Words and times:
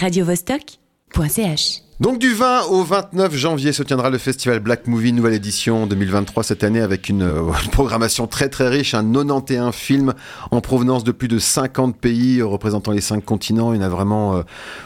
radiovostok.ch 0.00 1.89
Donc 2.00 2.18
du 2.18 2.32
20 2.32 2.68
au 2.70 2.82
29 2.82 3.36
janvier 3.36 3.74
se 3.74 3.82
tiendra 3.82 4.08
le 4.08 4.16
festival 4.16 4.60
Black 4.60 4.86
Movie 4.86 5.12
nouvelle 5.12 5.34
édition 5.34 5.86
2023 5.86 6.44
cette 6.44 6.64
année 6.64 6.80
avec 6.80 7.10
une, 7.10 7.20
euh, 7.20 7.42
programmation 7.72 8.26
très 8.26 8.48
très 8.48 8.70
riche, 8.70 8.94
un 8.94 9.04
91 9.04 9.74
films 9.74 10.14
en 10.50 10.62
provenance 10.62 11.04
de 11.04 11.12
plus 11.12 11.28
de 11.28 11.38
50 11.38 11.94
pays 11.94 12.40
euh, 12.40 12.46
représentant 12.46 12.92
les 12.92 13.02
5 13.02 13.22
continents. 13.22 13.74
Il 13.74 13.82
y 13.82 13.84
en 13.84 13.86
a 13.86 13.90
vraiment 13.90 14.36
euh, 14.36 14.42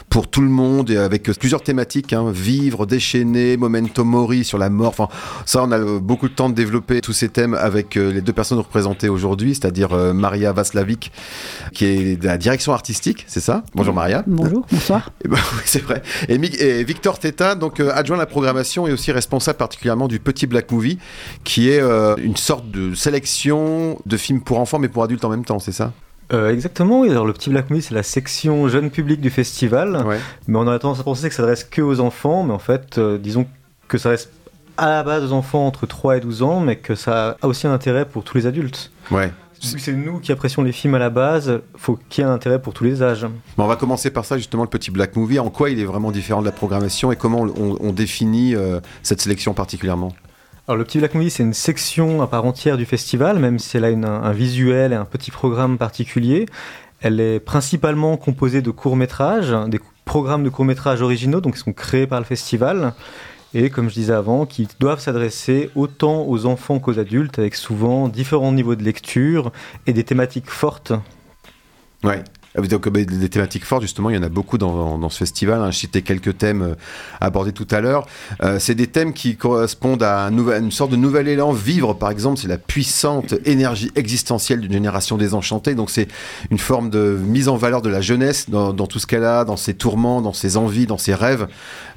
pour 0.09 0.27
tout 0.27 0.41
le 0.41 0.49
monde 0.49 0.89
et 0.89 0.97
avec 0.97 1.29
euh, 1.29 1.33
plusieurs 1.39 1.63
thématiques, 1.63 2.11
hein, 2.11 2.31
vivre, 2.33 2.85
déchaîner, 2.85 3.55
memento 3.55 4.03
mori 4.03 4.43
sur 4.43 4.57
la 4.57 4.69
mort. 4.69 4.89
Enfin 4.89 5.07
ça 5.45 5.63
on 5.63 5.71
a 5.71 5.79
beaucoup 5.79 6.27
de 6.27 6.33
temps 6.33 6.49
de 6.49 6.53
développer 6.53 6.99
tous 6.99 7.13
ces 7.13 7.29
thèmes 7.29 7.53
avec 7.53 7.95
les 7.95 8.19
deux 8.19 8.33
personnes 8.33 8.57
représentées 8.57 9.07
aujourd'hui, 9.07 9.55
c'est-à-dire 9.55 9.95
Maria 10.13 10.51
Vaslavic 10.51 11.13
qui 11.71 11.85
est 11.85 12.17
de 12.17 12.25
la 12.25 12.37
direction 12.37 12.73
artistique, 12.73 13.23
c'est 13.27 13.39
ça? 13.39 13.63
Bonjour 13.73 13.93
Maria. 13.93 14.25
Bonjour, 14.27 14.65
bonsoir. 14.69 15.11
Eh 15.23 15.29
ben, 15.29 15.37
oui, 15.53 15.61
c'est 15.63 15.81
vrai. 15.81 16.01
Et 16.27 16.83
Victor 16.83 17.04
Teta, 17.13 17.55
donc 17.55 17.79
euh, 17.79 17.91
adjoint 17.93 18.17
à 18.17 18.19
la 18.19 18.25
programmation 18.25 18.87
et 18.87 18.91
aussi 18.91 19.11
responsable 19.11 19.57
particulièrement 19.57 20.07
du 20.07 20.19
Petit 20.19 20.47
Black 20.47 20.71
Movie, 20.71 20.97
qui 21.43 21.69
est 21.69 21.79
euh, 21.79 22.15
une 22.17 22.35
sorte 22.35 22.69
de 22.69 22.93
sélection 22.95 23.99
de 24.05 24.17
films 24.17 24.41
pour 24.41 24.59
enfants 24.59 24.79
mais 24.79 24.89
pour 24.89 25.03
adultes 25.03 25.23
en 25.23 25.29
même 25.29 25.45
temps, 25.45 25.59
c'est 25.59 25.71
ça? 25.71 25.93
Euh, 26.33 26.51
exactement, 26.51 27.01
oui. 27.01 27.11
Alors 27.11 27.25
le 27.25 27.33
petit 27.33 27.49
Black 27.49 27.69
Movie, 27.69 27.83
c'est 27.83 27.93
la 27.93 28.03
section 28.03 28.67
jeune 28.67 28.89
public 28.89 29.21
du 29.21 29.29
festival. 29.29 30.03
Ouais. 30.05 30.19
Mais 30.47 30.57
on 30.57 30.67
aurait 30.67 30.79
tendance 30.79 30.99
à 30.99 31.03
penser 31.03 31.29
que 31.29 31.35
ça 31.35 31.43
s'adresse 31.43 31.63
que 31.63 31.81
aux 31.81 31.99
enfants, 31.99 32.43
mais 32.43 32.53
en 32.53 32.59
fait, 32.59 32.97
euh, 32.97 33.17
disons 33.17 33.45
que 33.87 33.97
ça 33.97 34.09
reste 34.09 34.31
à 34.77 34.89
la 34.89 35.03
base 35.03 35.23
aux 35.23 35.31
enfants 35.31 35.65
entre 35.65 35.85
3 35.85 36.17
et 36.17 36.19
12 36.19 36.41
ans, 36.43 36.59
mais 36.59 36.75
que 36.77 36.95
ça 36.95 37.37
a 37.41 37.47
aussi 37.47 37.67
un 37.67 37.73
intérêt 37.73 38.05
pour 38.05 38.23
tous 38.23 38.37
les 38.37 38.47
adultes. 38.47 38.91
Ouais. 39.11 39.31
C'est 39.65 39.93
nous 39.93 40.19
qui 40.19 40.31
apprécions 40.31 40.61
les 40.63 40.71
films 40.71 40.95
à 40.95 40.99
la 40.99 41.09
base, 41.09 41.61
faut 41.75 41.97
qu'il 42.09 42.23
y 42.23 42.27
ait 42.27 42.29
un 42.29 42.33
intérêt 42.33 42.61
pour 42.61 42.73
tous 42.73 42.83
les 42.83 43.01
âges. 43.03 43.25
Bon, 43.57 43.63
on 43.63 43.67
va 43.67 43.75
commencer 43.75 44.11
par 44.11 44.25
ça 44.25 44.37
justement, 44.37 44.63
le 44.63 44.69
Petit 44.69 44.91
Black 44.91 45.15
Movie. 45.15 45.39
En 45.39 45.49
quoi 45.49 45.69
il 45.69 45.79
est 45.79 45.85
vraiment 45.85 46.11
différent 46.11 46.41
de 46.41 46.45
la 46.45 46.51
programmation 46.51 47.11
et 47.11 47.15
comment 47.15 47.41
on, 47.41 47.77
on 47.79 47.91
définit 47.91 48.55
euh, 48.55 48.79
cette 49.03 49.21
sélection 49.21 49.53
particulièrement? 49.53 50.13
Alors 50.67 50.77
le 50.77 50.83
petit 50.83 50.97
Black 50.97 51.13
Movie, 51.13 51.29
c'est 51.29 51.43
une 51.43 51.53
section 51.53 52.21
à 52.21 52.27
part 52.27 52.43
entière 52.45 52.77
du 52.77 52.85
festival, 52.85 53.37
même 53.39 53.59
si 53.59 53.77
elle 53.77 53.85
a 53.85 53.89
une- 53.91 54.05
un 54.05 54.31
visuel 54.31 54.93
et 54.93 54.95
un 54.95 55.05
petit 55.05 55.29
programme 55.31 55.77
particulier. 55.77 56.47
Elle 57.01 57.19
est 57.19 57.39
principalement 57.39 58.17
composée 58.17 58.61
de 58.63 58.71
courts-métrages, 58.71 59.53
des 59.67 59.79
programmes 60.05 60.43
de 60.43 60.49
courts-métrages 60.49 61.01
originaux, 61.01 61.39
donc 61.41 61.53
qui 61.53 61.59
sont 61.59 61.73
créés 61.73 62.07
par 62.07 62.19
le 62.19 62.25
festival, 62.25 62.93
et 63.55 63.69
comme 63.69 63.89
je 63.89 63.93
disais 63.93 64.13
avant, 64.13 64.45
qui 64.45 64.67
doivent 64.79 64.99
s'adresser 64.99 65.69
autant 65.75 66.27
aux 66.27 66.45
enfants 66.45 66.79
qu'aux 66.79 66.99
adultes, 66.99 67.39
avec 67.39 67.55
souvent 67.55 68.09
différents 68.09 68.51
niveaux 68.51 68.75
de 68.75 68.83
lecture 68.83 69.51
et 69.87 69.93
des 69.93 70.03
thématiques 70.03 70.49
fortes. 70.49 70.91
Ouais. 72.03 72.21
Ah, 72.57 72.61
bah, 72.61 73.03
des 73.03 73.29
thématiques 73.29 73.65
fortes, 73.65 73.81
justement, 73.81 74.09
il 74.09 74.15
y 74.15 74.19
en 74.19 74.23
a 74.23 74.29
beaucoup 74.29 74.57
dans, 74.57 75.09
ce 75.09 75.17
festival. 75.17 75.61
hein. 75.61 75.71
Je 75.71 75.77
citais 75.77 76.01
quelques 76.01 76.37
thèmes 76.37 76.61
euh, 76.61 76.75
abordés 77.19 77.51
tout 77.51 77.67
à 77.71 77.81
l'heure. 77.81 78.07
Euh, 78.43 78.59
c'est 78.59 78.75
des 78.75 78.87
thèmes 78.87 79.13
qui 79.13 79.35
correspondent 79.35 80.03
à 80.03 80.29
une 80.29 80.71
sorte 80.71 80.91
de 80.91 80.95
nouvel 80.95 81.27
élan. 81.27 81.51
Vivre, 81.51 81.93
par 81.93 82.11
exemple, 82.11 82.39
c'est 82.39 82.47
la 82.47 82.57
puissante 82.57 83.35
énergie 83.45 83.91
existentielle 83.95 84.61
d'une 84.61 84.71
génération 84.71 85.17
désenchantée. 85.17 85.75
Donc, 85.75 85.89
c'est 85.89 86.07
une 86.49 86.57
forme 86.57 86.89
de 86.89 87.17
mise 87.25 87.49
en 87.49 87.57
valeur 87.57 87.81
de 87.81 87.89
la 87.89 88.01
jeunesse 88.01 88.49
dans, 88.49 88.73
tout 88.87 88.99
ce 88.99 89.07
qu'elle 89.07 89.25
a, 89.25 89.43
dans 89.45 89.57
ses 89.57 89.73
tourments, 89.73 90.21
dans 90.21 90.33
ses 90.33 90.55
envies, 90.57 90.85
dans 90.85 90.97
ses 90.97 91.13
rêves. 91.13 91.47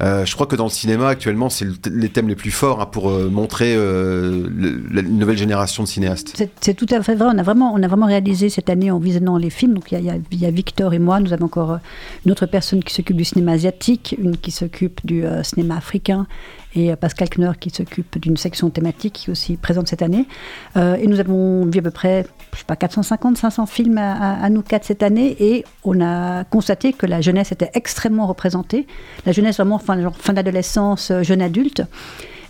Euh, 0.02 0.24
je 0.24 0.34
crois 0.34 0.46
que 0.46 0.56
dans 0.56 0.64
le 0.64 0.70
cinéma, 0.70 1.08
actuellement, 1.08 1.50
c'est 1.50 1.64
le- 1.66 1.74
les 1.92 2.08
thèmes 2.08 2.28
les 2.28 2.36
plus 2.36 2.50
forts 2.50 2.80
hein, 2.80 2.86
pour 2.86 3.10
euh, 3.10 3.28
montrer 3.30 3.74
le- 3.76 4.82
la 4.92 5.02
nouvelle 5.02 5.38
génération 5.38 5.82
de 5.82 5.88
cinéastes. 5.88 6.42
C'est 6.60 6.74
tout 6.74 6.86
à 6.90 7.02
fait 7.02 7.14
vrai. 7.14 7.28
On 7.32 7.38
a 7.38 7.42
vraiment, 7.42 7.72
on 7.74 7.82
a 7.82 7.88
vraiment 7.88 8.06
réalisé 8.06 8.48
cette 8.48 8.70
année 8.70 8.90
en 8.90 8.98
visionnant 8.98 9.36
les 9.36 9.50
films. 9.50 9.74
Donc 9.74 9.92
il 9.92 10.00
y 10.00 10.46
a 10.46 10.47
Victor 10.50 10.94
et 10.94 10.98
moi. 10.98 11.20
Nous 11.20 11.32
avons 11.32 11.46
encore 11.46 11.72
euh, 11.72 11.78
une 12.24 12.32
autre 12.32 12.46
personne 12.46 12.82
qui 12.82 12.94
s'occupe 12.94 13.16
du 13.16 13.24
cinéma 13.24 13.52
asiatique, 13.52 14.14
une 14.18 14.36
qui 14.36 14.50
s'occupe 14.50 15.04
du 15.04 15.24
euh, 15.24 15.42
cinéma 15.42 15.76
africain 15.76 16.26
et 16.74 16.92
euh, 16.92 16.96
Pascal 16.96 17.28
Kner 17.28 17.52
qui 17.58 17.70
s'occupe 17.70 18.18
d'une 18.18 18.36
section 18.36 18.70
thématique 18.70 19.14
qui 19.14 19.30
est 19.30 19.32
aussi 19.32 19.56
présente 19.56 19.88
cette 19.88 20.02
année. 20.02 20.26
Et 20.76 21.06
nous 21.06 21.18
avons 21.20 21.64
vu 21.66 21.80
à 21.80 21.82
peu 21.82 21.90
près, 21.90 22.26
je 22.52 22.58
sais 22.58 22.64
pas, 22.64 22.76
450, 22.76 23.38
500 23.38 23.66
films 23.66 23.98
à, 23.98 24.48
nous 24.50 24.62
quatre 24.62 24.84
cette 24.84 25.02
année 25.02 25.36
et 25.40 25.64
on 25.84 26.00
a 26.00 26.44
constaté 26.44 26.92
que 26.92 27.06
la 27.06 27.20
jeunesse 27.20 27.52
était 27.52 27.70
extrêmement 27.74 28.26
représentée. 28.26 28.86
La 29.26 29.32
jeunesse 29.32 29.56
vraiment 29.56 29.78
fin, 29.78 30.00
genre 30.00 30.16
fin 30.16 30.32
d'adolescence, 30.32 31.12
jeune 31.22 31.42
adulte. 31.42 31.82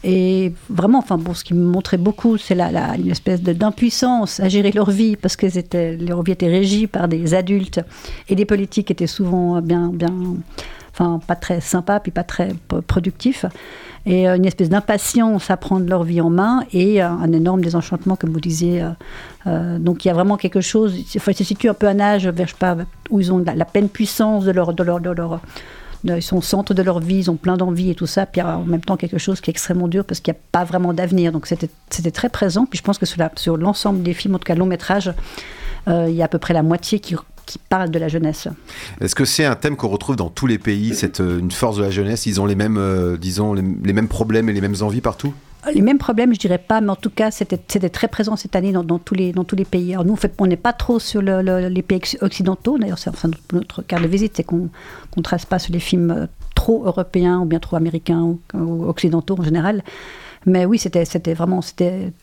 Et 0.04 0.52
vraiment, 0.70 0.98
enfin 0.98 1.18
ce 1.34 1.42
qui 1.44 1.54
me 1.54 1.64
montrait 1.64 1.96
beaucoup, 1.98 2.36
c'est 2.36 2.54
la, 2.54 2.70
la- 2.70 2.96
une 2.96 3.10
espèce 3.10 3.42
d'impuissance 3.42 4.38
à 4.40 4.48
gérer 4.48 4.70
leur 4.70 4.90
vie, 4.90 5.16
parce 5.16 5.34
que 5.36 5.48
c'était, 5.48 5.96
leur 5.96 6.22
vie 6.22 6.32
était 6.32 6.48
régie 6.48 6.86
par 6.86 7.08
des 7.08 7.34
adultes 7.34 7.80
et 8.28 8.36
des 8.36 8.44
politiques 8.44 8.90
étaient 8.90 9.08
souvent 9.08 9.60
bien, 9.60 9.88
bien, 9.92 10.14
enfin 10.92 11.20
pas 11.26 11.34
très 11.34 11.60
sympas, 11.60 11.98
puis 12.00 12.12
pas 12.12 12.22
très 12.22 12.50
productifs. 12.86 13.44
Et 14.06 14.28
euh, 14.28 14.36
une 14.36 14.46
espèce 14.46 14.68
d'impatience 14.70 15.50
à 15.50 15.56
prendre 15.56 15.86
leur 15.88 16.04
vie 16.04 16.20
en 16.20 16.30
main 16.30 16.62
et 16.72 17.02
euh, 17.02 17.08
un 17.08 17.32
énorme 17.32 17.60
désenchantement, 17.60 18.14
comme 18.14 18.30
vous 18.30 18.40
disiez. 18.40 18.84
euh, 19.46 19.78
donc 19.78 20.04
il 20.04 20.08
y 20.08 20.10
a 20.10 20.14
vraiment 20.14 20.36
quelque 20.36 20.60
chose, 20.60 20.94
enfin, 21.16 21.32
ils 21.32 21.36
se 21.36 21.44
situent 21.44 21.68
un 21.68 21.74
peu 21.74 21.88
à 21.88 21.90
un 21.90 22.00
âge 22.00 22.22
sais 22.24 22.54
pas, 22.58 22.76
où 23.10 23.20
ils 23.20 23.32
ont 23.32 23.38
la, 23.38 23.54
la 23.54 23.64
pleine 23.64 23.88
puissance 23.88 24.44
de 24.44 24.52
leur, 24.52 24.72
de 24.72 24.82
leur, 24.84 25.00
de 25.00 25.10
leur, 25.10 25.40
ils 26.04 26.22
sont 26.22 26.36
au 26.36 26.42
centre 26.42 26.74
de 26.74 26.82
leur 26.82 27.00
vie, 27.00 27.16
ils 27.16 27.30
ont 27.30 27.36
plein 27.36 27.56
d'envie 27.56 27.90
et 27.90 27.94
tout 27.94 28.06
ça, 28.06 28.26
puis 28.26 28.40
en 28.40 28.64
même 28.64 28.80
temps 28.80 28.96
quelque 28.96 29.18
chose 29.18 29.40
qui 29.40 29.50
est 29.50 29.52
extrêmement 29.52 29.88
dur 29.88 30.04
parce 30.04 30.20
qu'il 30.20 30.32
n'y 30.32 30.38
a 30.38 30.40
pas 30.52 30.64
vraiment 30.64 30.92
d'avenir. 30.92 31.32
Donc 31.32 31.46
c'était 31.46 32.10
très 32.10 32.28
présent. 32.28 32.66
Puis 32.66 32.78
je 32.78 32.82
pense 32.82 32.98
que 32.98 33.06
sur 33.06 33.56
l'ensemble 33.56 34.02
des 34.02 34.14
films, 34.14 34.34
en 34.34 34.38
tout 34.38 34.44
cas 34.44 34.54
long 34.54 34.66
métrage, 34.66 35.12
euh, 35.88 36.06
il 36.08 36.14
y 36.14 36.22
a 36.22 36.26
à 36.26 36.28
peu 36.28 36.38
près 36.38 36.54
la 36.54 36.62
moitié 36.62 37.00
qui, 37.00 37.16
parle 37.70 37.90
de 37.90 37.98
la 37.98 38.08
jeunesse. 38.08 38.46
Est-ce 39.00 39.14
que 39.14 39.24
c'est 39.24 39.46
un 39.46 39.56
thème 39.56 39.76
qu'on 39.76 39.88
retrouve 39.88 40.16
dans 40.16 40.28
tous 40.28 40.46
les 40.46 40.58
pays, 40.58 40.94
cette, 40.94 41.20
euh, 41.20 41.38
une 41.38 41.50
force 41.50 41.78
de 41.78 41.82
la 41.82 41.90
jeunesse? 41.90 42.26
Ils 42.26 42.42
ont 42.42 42.46
les 42.46 42.54
mêmes, 42.54 42.76
euh, 42.76 43.16
disons, 43.16 43.54
les 43.54 43.62
mêmes 43.62 44.08
problèmes 44.08 44.50
et 44.50 44.52
les 44.52 44.60
mêmes 44.60 44.76
envies 44.82 45.00
partout? 45.00 45.32
Les 45.74 45.80
mêmes 45.82 45.98
problèmes, 45.98 46.32
je 46.34 46.38
dirais 46.38 46.58
pas, 46.58 46.80
mais 46.80 46.90
en 46.90 46.96
tout 46.96 47.10
cas, 47.10 47.30
c'était 47.30 47.88
très 47.88 48.08
présent 48.08 48.36
cette 48.36 48.54
année 48.56 48.72
dans, 48.72 48.98
tous, 48.98 49.14
les, 49.14 49.32
pays. 49.64 49.92
Alors 49.92 50.04
nous, 50.04 50.16
on 50.38 50.46
n'est 50.46 50.56
pas 50.56 50.72
trop 50.72 50.98
sur 50.98 51.20
le- 51.20 51.42
le- 51.42 51.68
les 51.68 51.82
pays 51.82 51.98
occ- 51.98 52.18
occidentaux. 52.22 52.78
D'ailleurs, 52.78 52.98
c'est 52.98 53.10
enfin, 53.10 53.30
notre, 53.52 53.82
carte 53.82 54.02
de 54.02 54.08
visite, 54.08 54.34
c'est 54.36 54.44
qu'on 54.44 54.70
ne 55.16 55.22
trace 55.22 55.44
pas 55.46 55.58
sur 55.58 55.72
les 55.72 55.80
films 55.80 56.10
euh, 56.10 56.26
trop 56.54 56.84
européens 56.84 57.40
ou 57.40 57.44
bien 57.44 57.58
trop 57.58 57.76
américains 57.76 58.22
ou, 58.22 58.40
occidentaux 58.88 59.36
en 59.38 59.42
général. 59.42 59.82
Mais 60.46 60.64
oui, 60.64 60.78
c'était 60.78 61.34
vraiment 61.34 61.60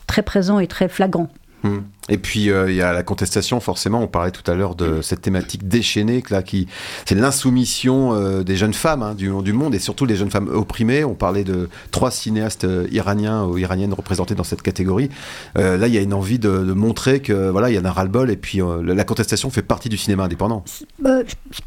très 0.06 0.22
présent 0.22 0.58
et 0.58 0.66
très 0.66 0.88
flagrant. 0.88 1.28
Hmm. 1.62 1.78
Et 2.08 2.18
puis 2.18 2.50
euh, 2.50 2.70
il 2.70 2.76
y 2.76 2.82
a 2.82 2.92
la 2.92 3.02
contestation, 3.02 3.58
forcément. 3.58 4.00
On 4.00 4.06
parlait 4.06 4.30
tout 4.30 4.48
à 4.48 4.54
l'heure 4.54 4.76
de 4.76 5.02
cette 5.02 5.22
thématique 5.22 5.66
déchaînée, 5.66 6.22
là, 6.30 6.42
qui 6.42 6.68
c'est 7.04 7.16
l'insoumission 7.16 8.14
euh, 8.14 8.44
des 8.44 8.56
jeunes 8.56 8.74
femmes 8.74 9.02
hein, 9.02 9.14
du, 9.14 9.30
du 9.42 9.52
monde 9.52 9.74
et 9.74 9.80
surtout 9.80 10.06
des 10.06 10.14
jeunes 10.14 10.30
femmes 10.30 10.48
opprimées. 10.52 11.04
On 11.04 11.14
parlait 11.14 11.42
de 11.42 11.68
trois 11.90 12.12
cinéastes 12.12 12.64
euh, 12.64 12.86
iraniens 12.92 13.44
ou 13.44 13.58
iraniennes 13.58 13.92
représentés 13.92 14.36
dans 14.36 14.44
cette 14.44 14.62
catégorie. 14.62 15.10
Euh, 15.58 15.76
là, 15.76 15.88
il 15.88 15.94
y 15.94 15.98
a 15.98 16.00
une 16.00 16.14
envie 16.14 16.38
de, 16.38 16.48
de 16.64 16.72
montrer 16.72 17.20
que 17.20 17.50
voilà, 17.50 17.70
il 17.70 17.74
y 17.74 17.78
en 17.78 17.84
a 17.84 17.88
un 17.88 17.92
ras-le-bol. 17.92 18.30
Et 18.30 18.36
puis 18.36 18.60
la 18.84 19.04
contestation 19.04 19.50
fait 19.50 19.62
partie 19.62 19.88
du 19.88 19.96
cinéma 19.96 20.24
indépendant. 20.24 20.62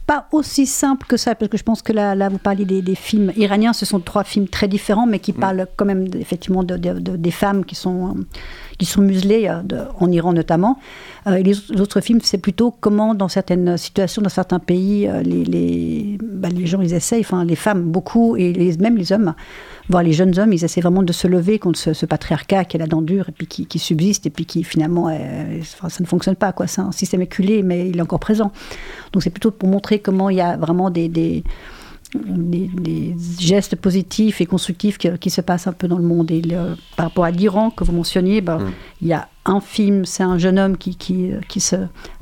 Pas 0.07 0.27
aussi 0.31 0.65
simple 0.65 1.05
que 1.07 1.17
ça, 1.17 1.35
parce 1.35 1.49
que 1.51 1.57
je 1.57 1.63
pense 1.63 1.81
que 1.81 1.91
là, 1.93 2.15
là 2.15 2.29
vous 2.29 2.37
parliez 2.37 2.65
des, 2.65 2.81
des 2.81 2.95
films 2.95 3.31
iraniens, 3.35 3.73
ce 3.73 3.85
sont 3.85 3.99
trois 3.99 4.23
films 4.23 4.47
très 4.47 4.67
différents, 4.67 5.05
mais 5.05 5.19
qui 5.19 5.33
parlent 5.33 5.67
quand 5.75 5.85
même 5.85 6.07
effectivement 6.19 6.63
de, 6.63 6.77
de- 6.77 6.99
de- 6.99 7.15
des 7.17 7.31
femmes 7.31 7.65
qui 7.65 7.75
sont, 7.75 8.15
qui 8.77 8.85
sont 8.85 9.01
muselées, 9.01 9.49
en 9.99 10.11
Iran 10.11 10.28
notamment. 10.33 10.79
Euh, 11.27 11.37
les 11.39 11.57
au- 11.71 11.81
autres 11.81 12.01
films, 12.01 12.19
c'est 12.23 12.37
plutôt 12.37 12.71
comment, 12.71 13.13
dans 13.15 13.27
certaines 13.27 13.77
situations, 13.77 14.21
dans 14.21 14.29
certains 14.29 14.59
pays, 14.59 15.07
euh, 15.07 15.21
les, 15.21 15.43
les, 15.43 16.17
bah, 16.21 16.49
les 16.49 16.65
gens, 16.65 16.81
ils 16.81 16.93
essayent, 16.93 17.21
enfin 17.21 17.45
les 17.45 17.55
femmes 17.55 17.83
beaucoup, 17.83 18.35
et 18.37 18.53
les, 18.53 18.77
même 18.77 18.97
les 18.97 19.11
hommes, 19.11 19.33
voire 19.89 20.03
les 20.03 20.13
jeunes 20.13 20.37
hommes, 20.39 20.53
ils 20.53 20.63
essaient 20.63 20.81
vraiment 20.81 21.03
de 21.03 21.13
se 21.13 21.27
lever 21.27 21.59
contre 21.59 21.79
ce, 21.79 22.05
patriarcat 22.05 22.65
qui 22.65 22.77
est 22.77 22.79
la 22.79 22.87
dent 22.87 23.01
dure, 23.01 23.29
et 23.29 23.31
puis 23.31 23.47
qui, 23.47 23.79
subsiste, 23.79 24.25
et 24.25 24.29
puis 24.29 24.45
qui 24.45 24.63
finalement, 24.63 25.09
ça 25.63 25.87
ne 25.99 26.05
fonctionne 26.05 26.35
pas, 26.35 26.51
quoi. 26.51 26.67
C'est 26.67 26.81
un 26.81 26.91
système 26.91 27.21
éculé, 27.21 27.63
mais 27.63 27.89
il 27.89 27.97
est 27.97 28.01
encore 28.01 28.19
présent. 28.19 28.51
Donc 29.13 29.23
c'est 29.23 29.29
plutôt 29.29 29.51
pour 29.51 29.69
montrer 29.69 29.99
comment 29.99 30.29
il 30.29 30.37
y 30.37 30.41
a 30.41 30.57
vraiment 30.57 30.89
des, 30.89 31.43
des- 32.15 32.69
des 32.73 33.15
gestes 33.39 33.75
positifs 33.75 34.41
et 34.41 34.45
constructifs 34.45 34.97
qui, 34.97 35.09
qui 35.19 35.29
se 35.29 35.41
passent 35.41 35.67
un 35.67 35.73
peu 35.73 35.87
dans 35.87 35.97
le 35.97 36.03
monde. 36.03 36.31
Et 36.31 36.41
le- 36.41 36.75
par 36.95 37.07
rapport 37.07 37.25
à 37.25 37.31
l'Iran 37.31 37.69
que 37.69 37.83
vous 37.83 37.91
mentionniez, 37.91 38.41
ben, 38.41 38.57
Mm. 38.59 38.71
il 39.01 39.07
y 39.09 39.13
a 39.13 39.27
un 39.45 39.59
film, 39.61 40.05
c'est 40.05 40.23
un 40.23 40.37
jeune 40.37 40.57
homme 40.59 40.77
qui, 40.77 40.95
qui, 40.95 41.31
qui 41.47 41.59
se 41.59 41.75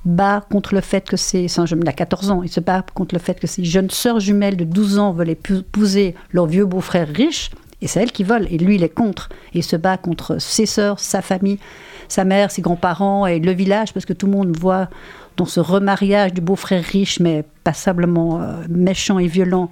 bat 0.05 0.45
contre 0.51 0.73
le 0.75 0.81
fait 0.81 1.07
que 1.07 1.17
c'est, 1.17 1.47
c'est 1.47 1.59
un 1.61 1.65
jeune, 1.65 1.79
il 1.83 1.89
a 1.89 1.93
14 1.93 2.29
ans, 2.31 2.43
il 2.43 2.49
se 2.49 2.59
bat 2.59 2.85
contre 2.93 3.15
le 3.15 3.19
fait 3.19 3.39
que 3.39 3.47
ses 3.47 3.63
jeunes 3.63 3.89
sœurs 3.89 4.19
jumelles 4.19 4.57
de 4.57 4.63
12 4.65 4.97
ans 4.99 5.11
veulent 5.13 5.29
épou- 5.31 5.59
épouser 5.59 6.15
leur 6.31 6.45
vieux 6.47 6.65
beau-frère 6.65 7.07
riche, 7.07 7.49
et 7.81 7.87
c'est 7.87 8.01
elles 8.01 8.11
qui 8.11 8.23
veulent, 8.23 8.47
et 8.49 8.57
lui 8.57 8.75
il 8.75 8.83
est 8.83 8.89
contre, 8.89 9.29
et 9.53 9.59
il 9.59 9.63
se 9.63 9.75
bat 9.75 9.97
contre 9.97 10.39
ses 10.41 10.65
sœurs, 10.65 10.99
sa 10.99 11.21
famille, 11.21 11.59
sa 12.07 12.23
mère, 12.23 12.49
ses 12.51 12.61
grands-parents 12.61 13.25
et 13.27 13.39
le 13.39 13.51
village, 13.51 13.93
parce 13.93 14.05
que 14.05 14.13
tout 14.13 14.25
le 14.25 14.31
monde 14.31 14.55
voit 14.57 14.89
dans 15.37 15.45
ce 15.45 15.59
remariage 15.59 16.33
du 16.33 16.41
beau-frère 16.41 16.83
riche, 16.83 17.19
mais 17.19 17.43
passablement 17.63 18.41
euh, 18.41 18.53
méchant 18.69 19.19
et 19.19 19.27
violent, 19.27 19.69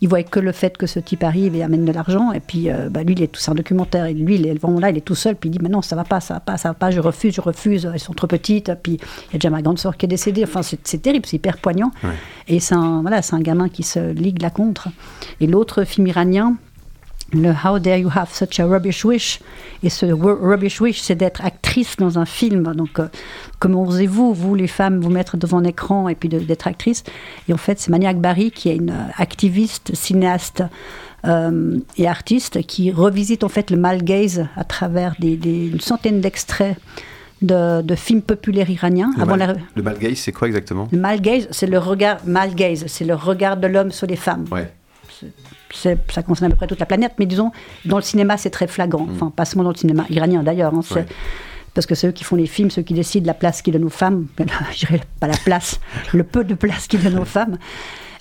il 0.00 0.08
voit 0.08 0.22
que 0.22 0.40
le 0.40 0.52
fait 0.52 0.78
que 0.78 0.86
ce 0.86 0.98
type 0.98 1.22
arrive 1.24 1.54
et 1.54 1.62
amène 1.62 1.84
de 1.84 1.92
l'argent. 1.92 2.32
Et 2.32 2.40
puis, 2.40 2.70
euh, 2.70 2.88
bah, 2.88 3.02
lui, 3.02 3.14
il 3.14 3.22
est 3.22 3.26
tout, 3.26 3.40
c'est 3.40 3.50
un 3.50 3.54
documentaire. 3.54 4.06
Et 4.06 4.14
lui, 4.14 4.36
il 4.36 4.46
est 4.46 4.54
vraiment 4.54 4.80
là, 4.80 4.88
il 4.88 4.96
est 4.96 5.02
tout 5.02 5.14
seul. 5.14 5.36
Puis 5.36 5.50
il 5.50 5.52
dit, 5.52 5.58
mais 5.60 5.68
non, 5.68 5.82
ça 5.82 5.94
va 5.94 6.04
pas, 6.04 6.20
ça 6.20 6.34
va 6.34 6.40
pas, 6.40 6.56
ça 6.56 6.70
va 6.70 6.74
pas, 6.74 6.90
je 6.90 7.00
refuse, 7.00 7.34
je 7.34 7.40
refuse. 7.40 7.90
Elles 7.92 8.00
sont 8.00 8.14
trop 8.14 8.26
petites. 8.26 8.72
Puis 8.82 8.94
il 8.94 9.32
y 9.32 9.36
a 9.36 9.38
déjà 9.38 9.50
ma 9.50 9.60
grande 9.60 9.78
soeur 9.78 9.96
qui 9.96 10.06
est 10.06 10.08
décédée. 10.08 10.44
Enfin, 10.44 10.62
c'est, 10.62 11.02
terrible, 11.02 11.26
c'est 11.26 11.36
hyper 11.36 11.58
poignant. 11.58 11.90
Et 12.48 12.60
c'est 12.60 12.74
un, 12.74 13.02
voilà, 13.02 13.20
c'est 13.20 13.34
un 13.34 13.40
gamin 13.40 13.68
qui 13.68 13.82
se 13.82 14.12
ligue 14.12 14.40
là 14.40 14.48
contre. 14.48 14.88
Et 15.40 15.46
l'autre 15.46 15.84
film 15.84 16.06
iranien, 16.06 16.56
le 17.32 17.50
How 17.50 17.78
dare 17.78 17.98
you 17.98 18.10
have 18.14 18.32
such 18.32 18.58
a 18.60 18.66
rubbish 18.66 19.04
wish 19.04 19.40
Et 19.82 19.90
ce 19.90 20.06
rubbish 20.06 20.80
wish, 20.80 21.00
c'est 21.00 21.14
d'être 21.14 21.44
actrice 21.44 21.96
dans 21.96 22.18
un 22.18 22.24
film. 22.24 22.74
Donc, 22.74 22.98
euh, 22.98 23.08
comment 23.58 23.82
osez-vous, 23.82 24.34
vous 24.34 24.54
les 24.54 24.66
femmes, 24.66 25.00
vous 25.00 25.10
mettre 25.10 25.36
devant 25.36 25.58
un 25.58 25.64
écran 25.64 26.08
et 26.08 26.14
puis 26.14 26.28
d'être 26.28 26.66
actrice? 26.66 27.04
Et 27.48 27.52
en 27.52 27.56
fait, 27.56 27.78
c'est 27.78 27.90
Mania 27.90 28.10
Akbari 28.10 28.50
qui 28.50 28.68
est 28.68 28.76
une 28.76 28.90
euh, 28.90 29.12
activiste, 29.16 29.94
cinéaste 29.94 30.64
euh, 31.26 31.78
et 31.96 32.08
artiste 32.08 32.62
qui 32.66 32.90
revisite 32.90 33.44
en 33.44 33.48
fait 33.48 33.70
le 33.70 33.76
mal 33.76 34.02
gaze 34.02 34.46
à 34.56 34.64
travers 34.64 35.14
des, 35.18 35.36
une 35.68 35.80
centaine 35.80 36.20
d'extraits. 36.20 36.76
De, 37.42 37.82
films 37.96 38.20
populaires 38.20 38.68
iraniens. 38.68 39.12
Le, 39.16 39.22
avant 39.22 39.38
mal, 39.38 39.62
le 39.74 39.82
mal 39.82 39.98
gaze, 39.98 40.18
c'est 40.18 40.30
quoi 40.30 40.46
exactement? 40.46 40.88
Le 40.92 40.98
mal 40.98 41.22
gaze, 41.22 41.48
c'est 41.50 41.66
le 41.66 41.78
regard 41.78 42.18
mal 42.26 42.54
gaze, 42.54 42.84
c'est 42.86 43.06
le 43.06 43.14
regard 43.14 43.56
de 43.56 43.66
l'homme 43.66 43.92
sur 43.92 44.06
les 44.06 44.16
femmes. 44.16 44.44
Ouais 44.52 44.70
ça 45.72 46.22
concerne 46.22 46.46
à 46.46 46.50
peu 46.50 46.56
près 46.56 46.66
toute 46.66 46.80
la 46.80 46.86
planète, 46.86 47.12
mais 47.18 47.26
disons, 47.26 47.52
dans 47.84 47.96
le 47.96 48.02
cinéma, 48.02 48.36
c'est 48.36 48.50
très 48.50 48.66
flagrant. 48.66 49.06
Mm. 49.06 49.14
Enfin, 49.14 49.32
pas 49.34 49.44
seulement 49.44 49.64
dans 49.64 49.70
le 49.70 49.76
cinéma 49.76 50.04
iranien 50.10 50.42
d'ailleurs. 50.42 50.74
Hein, 50.74 50.82
Parce 51.74 51.86
que 51.86 51.94
ceux 51.94 52.12
qui 52.12 52.24
font 52.24 52.36
les 52.36 52.46
films, 52.46 52.70
ceux 52.70 52.82
qui 52.82 52.94
décident 52.94 53.26
la 53.26 53.34
place 53.34 53.62
qu'ils 53.62 53.72
donnent 53.72 53.84
aux 53.84 53.88
femmes, 53.90 54.26
je 54.72 54.86
dirais 54.86 55.00
pas 55.20 55.26
la 55.26 55.36
place, 55.36 55.80
le 56.12 56.24
peu 56.24 56.44
de 56.44 56.54
place 56.54 56.86
qu'ils 56.86 57.02
donnent 57.02 57.20
aux 57.20 57.24
femmes. 57.24 57.58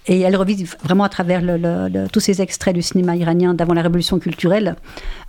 Et 0.08 0.22
elle 0.22 0.36
revisite 0.36 0.76
vraiment 0.84 1.04
à 1.04 1.10
travers 1.10 1.44
tous 2.12 2.20
ces 2.20 2.42
extraits 2.42 2.74
du 2.74 2.82
cinéma 2.82 3.16
iranien 3.16 3.54
d'avant 3.54 3.76
la 3.76 3.84
révolution 3.84 4.18
culturelle, 4.18 4.76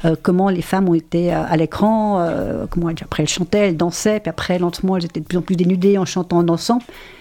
euh, 0.06 0.16
comment 0.20 0.48
les 0.48 0.62
femmes 0.62 0.88
ont 0.88 0.94
été 0.94 1.34
euh, 1.34 1.42
à 1.44 1.56
l'écran, 1.58 2.20
euh, 2.20 2.64
comment 2.70 2.88
après 2.88 3.24
elles 3.24 3.28
chantaient, 3.28 3.68
elles 3.68 3.76
dansaient, 3.76 4.20
puis 4.20 4.30
après 4.30 4.58
lentement 4.58 4.96
elles 4.96 5.04
étaient 5.04 5.20
de 5.20 5.26
plus 5.26 5.36
en 5.36 5.42
plus 5.42 5.56
dénudées 5.56 5.98
en 5.98 6.06
chantant, 6.06 6.38
en 6.38 6.42
dansant. 6.44 6.78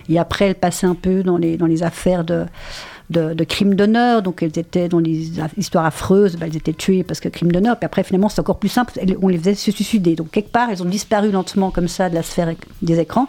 Et 0.07 0.17
après 0.17 0.45
elles 0.45 0.55
passaient 0.55 0.87
un 0.87 0.95
peu 0.95 1.21
dans 1.21 1.37
les, 1.37 1.57
dans 1.57 1.65
les 1.65 1.83
affaires 1.83 2.23
de, 2.23 2.45
de, 3.09 3.43
crimes 3.43 3.75
d'honneur. 3.75 4.21
Donc 4.21 4.43
elles 4.43 4.57
étaient 4.57 4.89
dans 4.89 4.99
les 4.99 5.31
histoires 5.57 5.85
affreuses, 5.85 6.37
bah, 6.37 6.45
elles 6.47 6.57
étaient 6.57 6.73
tuées 6.73 7.03
parce 7.03 7.19
que 7.19 7.29
crimes 7.29 7.51
d'honneur. 7.51 7.77
Puis 7.77 7.85
après, 7.85 8.03
finalement, 8.03 8.29
c'est 8.29 8.41
encore 8.41 8.59
plus 8.59 8.69
simple, 8.69 8.93
on 9.21 9.27
les 9.27 9.37
faisait 9.37 9.55
se 9.55 9.71
suicider. 9.71 10.15
Donc 10.15 10.31
quelque 10.31 10.51
part, 10.51 10.69
elles 10.69 10.83
ont 10.83 10.89
disparu 10.89 11.31
lentement 11.31 11.71
comme 11.71 11.87
ça 11.87 12.09
de 12.09 12.15
la 12.15 12.23
sphère 12.23 12.53
des 12.81 12.99
écrans. 12.99 13.27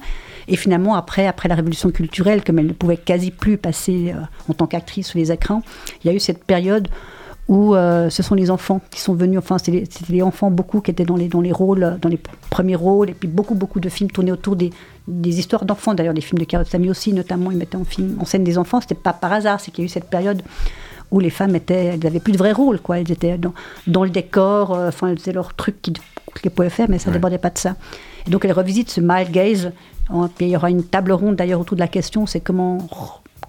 Et 0.49 0.57
finalement, 0.57 0.97
après, 0.97 1.27
après 1.27 1.49
la 1.49 1.55
révolution 1.55 1.91
culturelle, 1.91 2.43
comme 2.43 2.59
elles 2.59 2.67
ne 2.67 2.73
pouvaient 2.73 2.97
quasi 2.97 3.31
plus 3.31 3.57
passer 3.57 4.13
euh, 4.15 4.21
en 4.49 4.55
tant 4.55 4.67
qu'actrice 4.67 5.09
sur 5.09 5.19
les 5.19 5.31
écrans, 5.31 5.63
il 6.03 6.09
y 6.09 6.11
a 6.11 6.13
eu 6.15 6.19
cette 6.19 6.45
période 6.45 6.89
où 7.51 7.75
euh, 7.75 8.11
ce 8.11 8.23
sont 8.23 8.37
les 8.37 8.51
enfants 8.51 8.81
qui 8.91 9.01
sont 9.01 9.15
venus, 9.15 9.39
enfin 9.39 9.59
c'était 9.59 9.85
les, 10.09 10.23
enfants 10.23 10.53
beaucoup 10.53 10.81
qui 10.81 10.93
étaient 10.93 11.05
dans 11.05 11.17
les, 11.17 11.27
dans 11.27 11.41
les 11.41 11.51
rôles, 11.51 11.99
dans 12.01 12.09
les 12.09 12.19
premiers 12.49 12.77
rôles, 12.77 13.11
et 13.11 13.13
puis 13.13 13.29
beaucoup 13.29 13.57
beaucoup 13.57 13.81
de 13.81 13.89
films 13.89 14.11
tournés 14.11 14.31
autour 14.31 14.55
des, 14.55 14.71
des 15.11 15.39
histoires 15.39 15.65
d'enfants. 15.65 15.95
D'ailleurs, 15.95 16.15
les 16.15 16.21
films 16.21 16.39
de 16.39 16.45
Kiarostami 16.45 16.91
aussi, 16.91 17.13
notamment, 17.13 17.51
ils 17.51 17.59
mettaient 17.59 17.77
en, 17.77 17.85
film, 17.85 18.17
en 18.21 18.25
scène 18.25 18.45
des 18.45 18.59
enfants. 18.59 18.81
C'était 18.81 18.95
pas 18.95 19.13
par 19.13 19.33
hasard, 19.33 19.61
c'est 19.61 19.71
qu'il 19.71 19.83
y 19.83 19.85
a 19.85 19.87
eu 19.87 19.89
cette 19.89 20.09
période 20.09 20.43
où 21.11 21.19
les 21.19 21.31
femmes 21.31 21.57
étaient, 21.57 21.87
elles 21.87 22.01
n'avaient 22.01 22.21
plus 22.21 22.33
de 22.33 22.39
vrai 22.39 22.53
rôle, 22.53 22.81
quoi. 22.81 23.01
Elles 23.01 23.11
étaient 23.11 23.37
dans, 23.37 23.53
dans 23.87 24.05
le 24.05 24.11
décor, 24.11 24.75
euh, 24.75 24.89
enfin, 24.89 25.09
elles 25.09 25.19
faisaient 25.19 25.33
leur 25.33 25.55
truc 25.55 25.83
qu'elles 25.83 26.53
pouvaient 26.53 26.71
faire, 26.71 26.89
mais 26.89 26.99
ça 26.99 27.11
ne 27.11 27.15
débordait 27.15 27.39
pas 27.39 27.51
de 27.51 27.59
ça. 27.59 27.77
Et 28.27 28.31
donc, 28.31 28.45
elles 28.45 28.53
revisitent 28.53 28.91
ce 28.91 29.01
mild 29.01 29.31
gaze. 29.31 29.73
Puis 30.37 30.47
il 30.47 30.49
y 30.49 30.57
aura 30.57 30.71
une 30.71 30.83
table 30.83 31.13
ronde 31.13 31.37
d'ailleurs 31.37 31.61
autour 31.61 31.77
de 31.77 31.81
la 31.81 31.89
question, 31.89 32.27
c'est 32.27 32.41
comment 32.41 32.89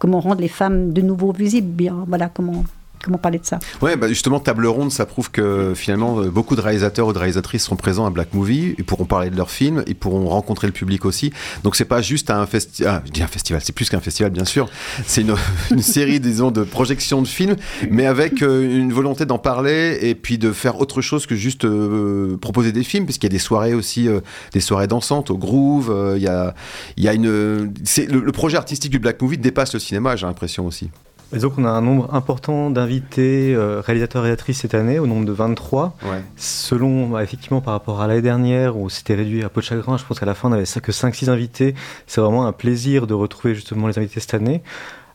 comment 0.01 0.19
rendre 0.19 0.41
les 0.41 0.47
femmes 0.47 0.93
de 0.93 1.01
nouveau 1.01 1.31
visibles. 1.31 1.67
Bien, 1.67 2.05
voilà 2.07 2.29
comment 2.33 2.63
comment 3.01 3.17
parler 3.17 3.39
de 3.39 3.45
ça? 3.45 3.59
Ouais, 3.81 3.95
bah 3.95 4.07
justement, 4.07 4.39
table 4.39 4.65
ronde, 4.67 4.91
ça 4.91 5.05
prouve 5.05 5.31
que 5.31 5.73
finalement, 5.75 6.19
euh, 6.19 6.29
beaucoup 6.29 6.55
de 6.55 6.61
réalisateurs 6.61 7.07
ou 7.07 7.13
de 7.13 7.17
réalisatrices 7.17 7.63
seront 7.63 7.75
présents 7.75 8.05
à 8.05 8.09
Black 8.09 8.33
Movie, 8.33 8.75
ils 8.77 8.83
pourront 8.83 9.05
parler 9.05 9.29
de 9.29 9.35
leurs 9.35 9.51
films, 9.51 9.83
ils 9.87 9.95
pourront 9.95 10.27
rencontrer 10.27 10.67
le 10.67 10.73
public 10.73 11.05
aussi. 11.05 11.31
Donc, 11.63 11.75
c'est 11.75 11.85
pas 11.85 12.01
juste 12.01 12.29
un 12.29 12.45
festival, 12.45 12.93
ah, 12.95 13.03
je 13.05 13.11
dis 13.11 13.23
un 13.23 13.27
festival, 13.27 13.61
c'est 13.63 13.73
plus 13.73 13.89
qu'un 13.89 13.99
festival, 13.99 14.31
bien 14.31 14.45
sûr. 14.45 14.69
C'est 15.05 15.21
une, 15.71 15.81
série, 15.81 16.19
disons, 16.19 16.51
de 16.51 16.63
projections 16.63 17.21
de 17.21 17.27
films, 17.27 17.55
mais 17.89 18.05
avec 18.05 18.41
euh, 18.41 18.61
une 18.61 18.93
volonté 18.93 19.25
d'en 19.25 19.39
parler 19.39 19.97
et 20.01 20.15
puis 20.15 20.37
de 20.37 20.51
faire 20.51 20.79
autre 20.79 21.01
chose 21.01 21.25
que 21.25 21.35
juste 21.35 21.65
euh, 21.65 22.37
proposer 22.37 22.71
des 22.71 22.83
films, 22.83 23.05
puisqu'il 23.05 23.27
y 23.27 23.31
a 23.31 23.37
des 23.37 23.39
soirées 23.39 23.73
aussi, 23.73 24.07
des 24.53 24.59
soirées 24.59 24.87
dansantes 24.87 25.31
au 25.31 25.37
Groove. 25.37 26.13
Il 26.15 26.21
y, 26.21 26.27
a, 26.27 26.53
y 26.97 27.07
a 27.07 27.13
une. 27.13 27.27
Le 27.27 28.31
projet 28.31 28.57
artistique 28.57 28.91
du 28.91 28.99
Black 28.99 29.21
Movie 29.21 29.37
dépasse 29.37 29.73
le 29.73 29.79
cinéma, 29.79 30.15
j'ai 30.15 30.25
l'impression 30.25 30.65
aussi. 30.65 30.89
Et 31.33 31.39
donc 31.39 31.53
on 31.57 31.65
a 31.65 31.69
un 31.69 31.81
nombre 31.81 32.13
important 32.13 32.69
d'invités 32.69 33.55
euh, 33.55 33.81
réalisateurs 33.81 34.23
et 34.23 34.25
réalisatrices 34.25 34.59
cette 34.59 34.73
année, 34.73 34.99
au 34.99 35.07
nombre 35.07 35.25
de 35.25 35.31
23. 35.31 35.95
Selon, 36.35 37.07
bah, 37.07 37.23
effectivement, 37.23 37.61
par 37.61 37.73
rapport 37.73 38.01
à 38.01 38.07
l'année 38.07 38.21
dernière, 38.21 38.77
où 38.77 38.89
c'était 38.89 39.15
réduit 39.15 39.43
à 39.43 39.49
peu 39.49 39.61
de 39.61 39.65
chagrin, 39.65 39.97
je 39.97 40.03
pense 40.03 40.19
qu'à 40.19 40.25
la 40.25 40.35
fin 40.35 40.49
on 40.49 40.51
n'avait 40.51 40.63
que 40.63 40.91
5-6 40.91 41.29
invités. 41.29 41.75
C'est 42.07 42.21
vraiment 42.21 42.45
un 42.47 42.51
plaisir 42.51 43.07
de 43.07 43.13
retrouver 43.13 43.55
justement 43.55 43.87
les 43.87 43.97
invités 43.97 44.19
cette 44.19 44.33
année. 44.33 44.61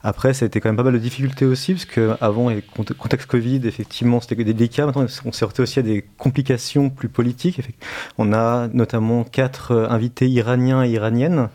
Après, 0.02 0.34
ça 0.34 0.44
a 0.44 0.46
été 0.46 0.60
quand 0.60 0.68
même 0.68 0.76
pas 0.76 0.84
mal 0.84 0.92
de 0.92 0.98
difficultés 0.98 1.46
aussi, 1.46 1.74
parce 1.74 1.84
qu'avant, 1.84 2.50
le 2.50 2.62
contexte 2.96 3.26
Covid, 3.26 3.62
effectivement, 3.64 4.20
c'était 4.20 4.36
délicat. 4.44 4.86
Maintenant, 4.86 5.06
on 5.24 5.32
s'est 5.32 5.44
heurté 5.44 5.62
aussi 5.62 5.80
à 5.80 5.82
des 5.82 6.04
complications 6.16 6.90
plus 6.90 7.08
politiques. 7.08 7.60
On 8.16 8.32
a 8.32 8.68
notamment 8.68 9.24
quatre 9.24 9.72
euh, 9.72 9.88
invités 9.88 10.28
iraniens 10.28 10.84
et 10.84 10.90
iraniennes, 10.90 11.48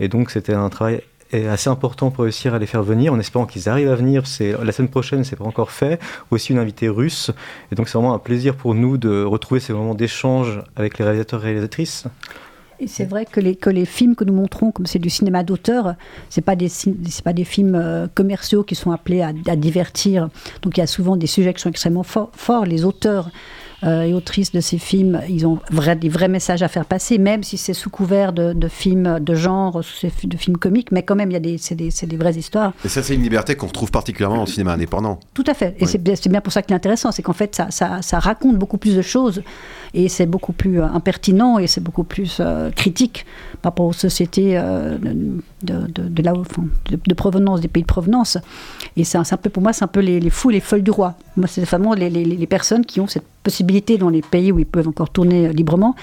et 0.00 0.08
donc 0.08 0.30
c'était 0.30 0.52
un 0.52 0.68
travail 0.68 1.00
est 1.34 1.48
assez 1.48 1.70
important 1.70 2.10
pour 2.10 2.24
réussir 2.24 2.54
à 2.54 2.58
les 2.58 2.66
faire 2.66 2.82
venir, 2.82 3.12
en 3.12 3.18
espérant 3.18 3.46
qu'ils 3.46 3.68
arrivent 3.68 3.90
à 3.90 3.94
venir. 3.94 4.26
C'est 4.26 4.52
la 4.62 4.72
semaine 4.72 4.90
prochaine, 4.90 5.24
c'est 5.24 5.36
pas 5.36 5.44
encore 5.44 5.70
fait. 5.70 6.00
Aussi 6.30 6.52
une 6.52 6.58
invitée 6.58 6.88
russe, 6.88 7.30
et 7.70 7.74
donc 7.74 7.88
c'est 7.88 7.98
vraiment 7.98 8.14
un 8.14 8.18
plaisir 8.18 8.54
pour 8.56 8.74
nous 8.74 8.96
de 8.96 9.22
retrouver 9.22 9.60
ces 9.60 9.72
moments 9.72 9.94
d'échange 9.94 10.62
avec 10.76 10.98
les 10.98 11.04
réalisateurs 11.04 11.40
et 11.42 11.46
réalisatrices. 11.46 12.06
Et 12.80 12.86
c'est 12.86 13.04
vrai 13.04 13.24
que 13.24 13.40
les, 13.40 13.54
que 13.54 13.70
les 13.70 13.84
films 13.84 14.16
que 14.16 14.24
nous 14.24 14.32
montrons, 14.32 14.72
comme 14.72 14.86
c'est 14.86 14.98
du 14.98 15.10
cinéma 15.10 15.44
d'auteur, 15.44 15.94
c'est 16.28 16.42
pas 16.42 16.56
des 16.56 16.68
pas 17.24 17.32
des 17.32 17.44
films 17.44 17.76
euh, 17.76 18.08
commerciaux 18.12 18.64
qui 18.64 18.74
sont 18.74 18.90
appelés 18.90 19.22
à, 19.22 19.32
divertir. 19.56 20.28
Donc 20.62 20.76
il 20.76 20.80
y 20.80 20.82
a 20.82 20.86
souvent 20.86 21.16
des 21.16 21.26
sujets 21.26 21.54
qui 21.54 21.62
sont 21.62 21.70
extrêmement 21.70 22.02
forts. 22.02 22.66
Les 22.66 22.84
auteurs 22.84 23.30
et 23.82 24.14
autrices 24.14 24.52
de 24.52 24.60
ces 24.60 24.78
films, 24.78 25.20
ils 25.28 25.46
ont 25.46 25.58
des 26.00 26.08
vrais 26.08 26.28
messages 26.28 26.62
à 26.62 26.68
faire 26.68 26.84
passer, 26.84 27.18
même 27.18 27.42
si 27.42 27.58
c'est 27.58 27.74
sous 27.74 27.90
couvert 27.90 28.32
de, 28.32 28.68
films 28.68 29.20
de 29.20 29.34
genre, 29.34 29.82
de 30.24 30.36
films 30.36 30.56
comiques, 30.56 30.90
mais 30.92 31.02
quand 31.02 31.16
même, 31.16 31.30
il 31.30 31.34
y 31.34 31.36
a 31.36 31.40
des, 31.40 31.58
c'est 31.58 31.74
des, 31.74 31.90
des, 32.06 32.16
vraies 32.16 32.34
histoires. 32.34 32.72
Et 32.84 32.88
ça, 32.88 33.02
c'est 33.02 33.14
une 33.14 33.22
liberté 33.22 33.56
qu'on 33.56 33.66
retrouve 33.66 33.90
particulièrement 33.90 34.42
au 34.42 34.46
cinéma 34.46 34.72
indépendant. 34.72 35.20
Tout 35.34 35.44
à 35.46 35.54
fait. 35.54 35.76
Et 35.78 35.86
c'est 35.86 36.28
bien 36.28 36.40
pour 36.40 36.52
ça 36.52 36.62
qu'il 36.62 36.72
est 36.72 36.76
intéressant, 36.76 37.12
c'est 37.12 37.22
qu'en 37.22 37.32
fait, 37.32 37.54
ça, 37.54 37.70
ça, 37.70 38.02
ça, 38.02 38.18
raconte 38.18 38.56
beaucoup 38.56 38.78
plus 38.78 38.96
de 38.96 39.02
choses 39.02 39.42
et 39.92 40.08
c'est 40.08 40.26
beaucoup 40.26 40.52
plus 40.52 40.80
euh, 40.80 40.86
impertinent 40.86 41.58
et 41.58 41.66
c'est 41.66 41.82
beaucoup 41.82 42.04
plus 42.04 42.38
euh, 42.40 42.70
critique 42.70 43.26
par 43.60 43.72
rapport 43.72 43.86
aux 43.86 43.92
sociétés 43.92 44.58
de, 45.64 45.86
de, 45.88 46.08
de, 46.08 46.22
là, 46.22 46.32
de, 46.90 47.14
provenance, 47.14 47.60
des 47.60 47.68
pays 47.68 47.82
de 47.82 47.88
provenance. 47.88 48.38
Et 48.96 49.04
c'est 49.04 49.18
un, 49.18 49.22
un, 49.28 49.36
peu, 49.36 49.50
pour 49.50 49.62
moi, 49.62 49.72
c'est 49.72 49.84
un 49.84 49.88
peu 49.88 50.00
les, 50.00 50.20
les 50.20 50.30
fous, 50.30 50.50
les 50.50 50.60
folles 50.60 50.82
du 50.82 50.90
roi. 50.90 51.14
Moi, 51.36 51.46
c'est 51.48 51.62
vraiment 51.62 51.94
les, 51.94 52.10
les, 52.10 52.24
les 52.24 52.46
personnes 52.46 52.84
qui 52.84 53.00
ont 53.00 53.06
cette 53.06 53.24
possibilité 53.44 53.98
dans 53.98 54.08
les 54.08 54.22
pays 54.22 54.50
où 54.50 54.58
ils 54.58 54.66
peuvent 54.66 54.88
encore 54.88 55.10
tourner 55.10 55.46
euh, 55.46 55.52
librement, 55.52 55.94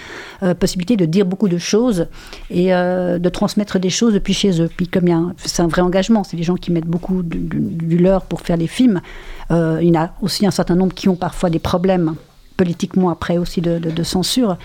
euh, 0.43 0.53
possibilité 0.53 0.95
de 0.95 1.05
dire 1.05 1.25
beaucoup 1.25 1.49
de 1.49 1.57
choses 1.57 2.07
et 2.49 2.73
euh, 2.73 3.19
de 3.19 3.29
transmettre 3.29 3.79
des 3.79 3.89
choses 3.89 4.13
depuis 4.13 4.33
chez 4.33 4.61
eux. 4.61 4.69
Puis 4.75 4.87
comme 4.87 5.33
c'est 5.37 5.61
un 5.61 5.67
vrai 5.67 5.81
engagement, 5.81 6.23
c'est 6.23 6.37
des 6.37 6.43
gens 6.43 6.55
qui 6.55 6.71
mettent 6.71 6.85
beaucoup 6.85 7.23
du, 7.23 7.97
leur 7.97 8.21
pour 8.21 8.41
faire 8.41 8.57
les 8.57 8.67
films. 8.67 9.01
il 9.49 9.83
y 9.83 9.97
en 9.97 10.01
a 10.01 10.11
aussi 10.21 10.45
un 10.45 10.51
certain 10.51 10.75
nombre 10.75 10.93
qui 10.93 11.09
ont 11.09 11.15
parfois 11.15 11.49
des 11.49 11.59
problèmes 11.59 12.15
politiquement 12.55 13.09
après 13.09 13.37
aussi 13.37 13.59
de, 13.59 14.03
censure. 14.03 14.57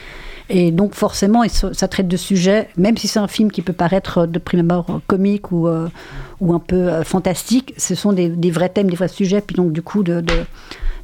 Et 0.48 0.70
donc 0.70 0.94
forcément, 0.94 1.42
ça 1.48 1.88
traite 1.88 2.06
de 2.06 2.16
sujets, 2.16 2.68
même 2.76 2.96
si 2.96 3.08
c'est 3.08 3.18
un 3.18 3.26
film 3.26 3.50
qui 3.50 3.62
peut 3.62 3.72
paraître 3.72 4.26
de 4.26 4.38
prime 4.38 4.60
abord 4.60 5.00
comique 5.08 5.50
ou, 5.50 5.68
ou 6.40 6.54
un 6.54 6.60
peu 6.60 7.02
fantastique, 7.02 7.74
ce 7.76 7.96
sont 7.96 8.12
des, 8.12 8.50
vrais 8.50 8.68
thèmes, 8.68 8.88
des 8.88 8.96
vrais 8.96 9.08
sujets. 9.08 9.40
Puis 9.40 9.56
donc 9.56 9.72
du 9.72 9.82
coup, 9.82 10.04
de 10.04 10.22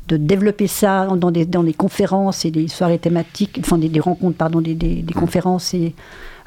de 0.08 0.16
développer 0.16 0.66
ça 0.66 1.06
dans 1.16 1.30
des, 1.30 1.46
dans 1.46 1.62
des 1.62 1.72
conférences 1.72 2.44
et 2.44 2.50
des 2.50 2.68
soirées 2.68 2.98
thématiques, 2.98 3.58
enfin 3.60 3.78
des, 3.78 4.00
rencontres, 4.00 4.36
pardon, 4.36 4.60
des, 4.60 4.74
des, 4.74 5.14
conférences 5.14 5.74
et 5.74 5.94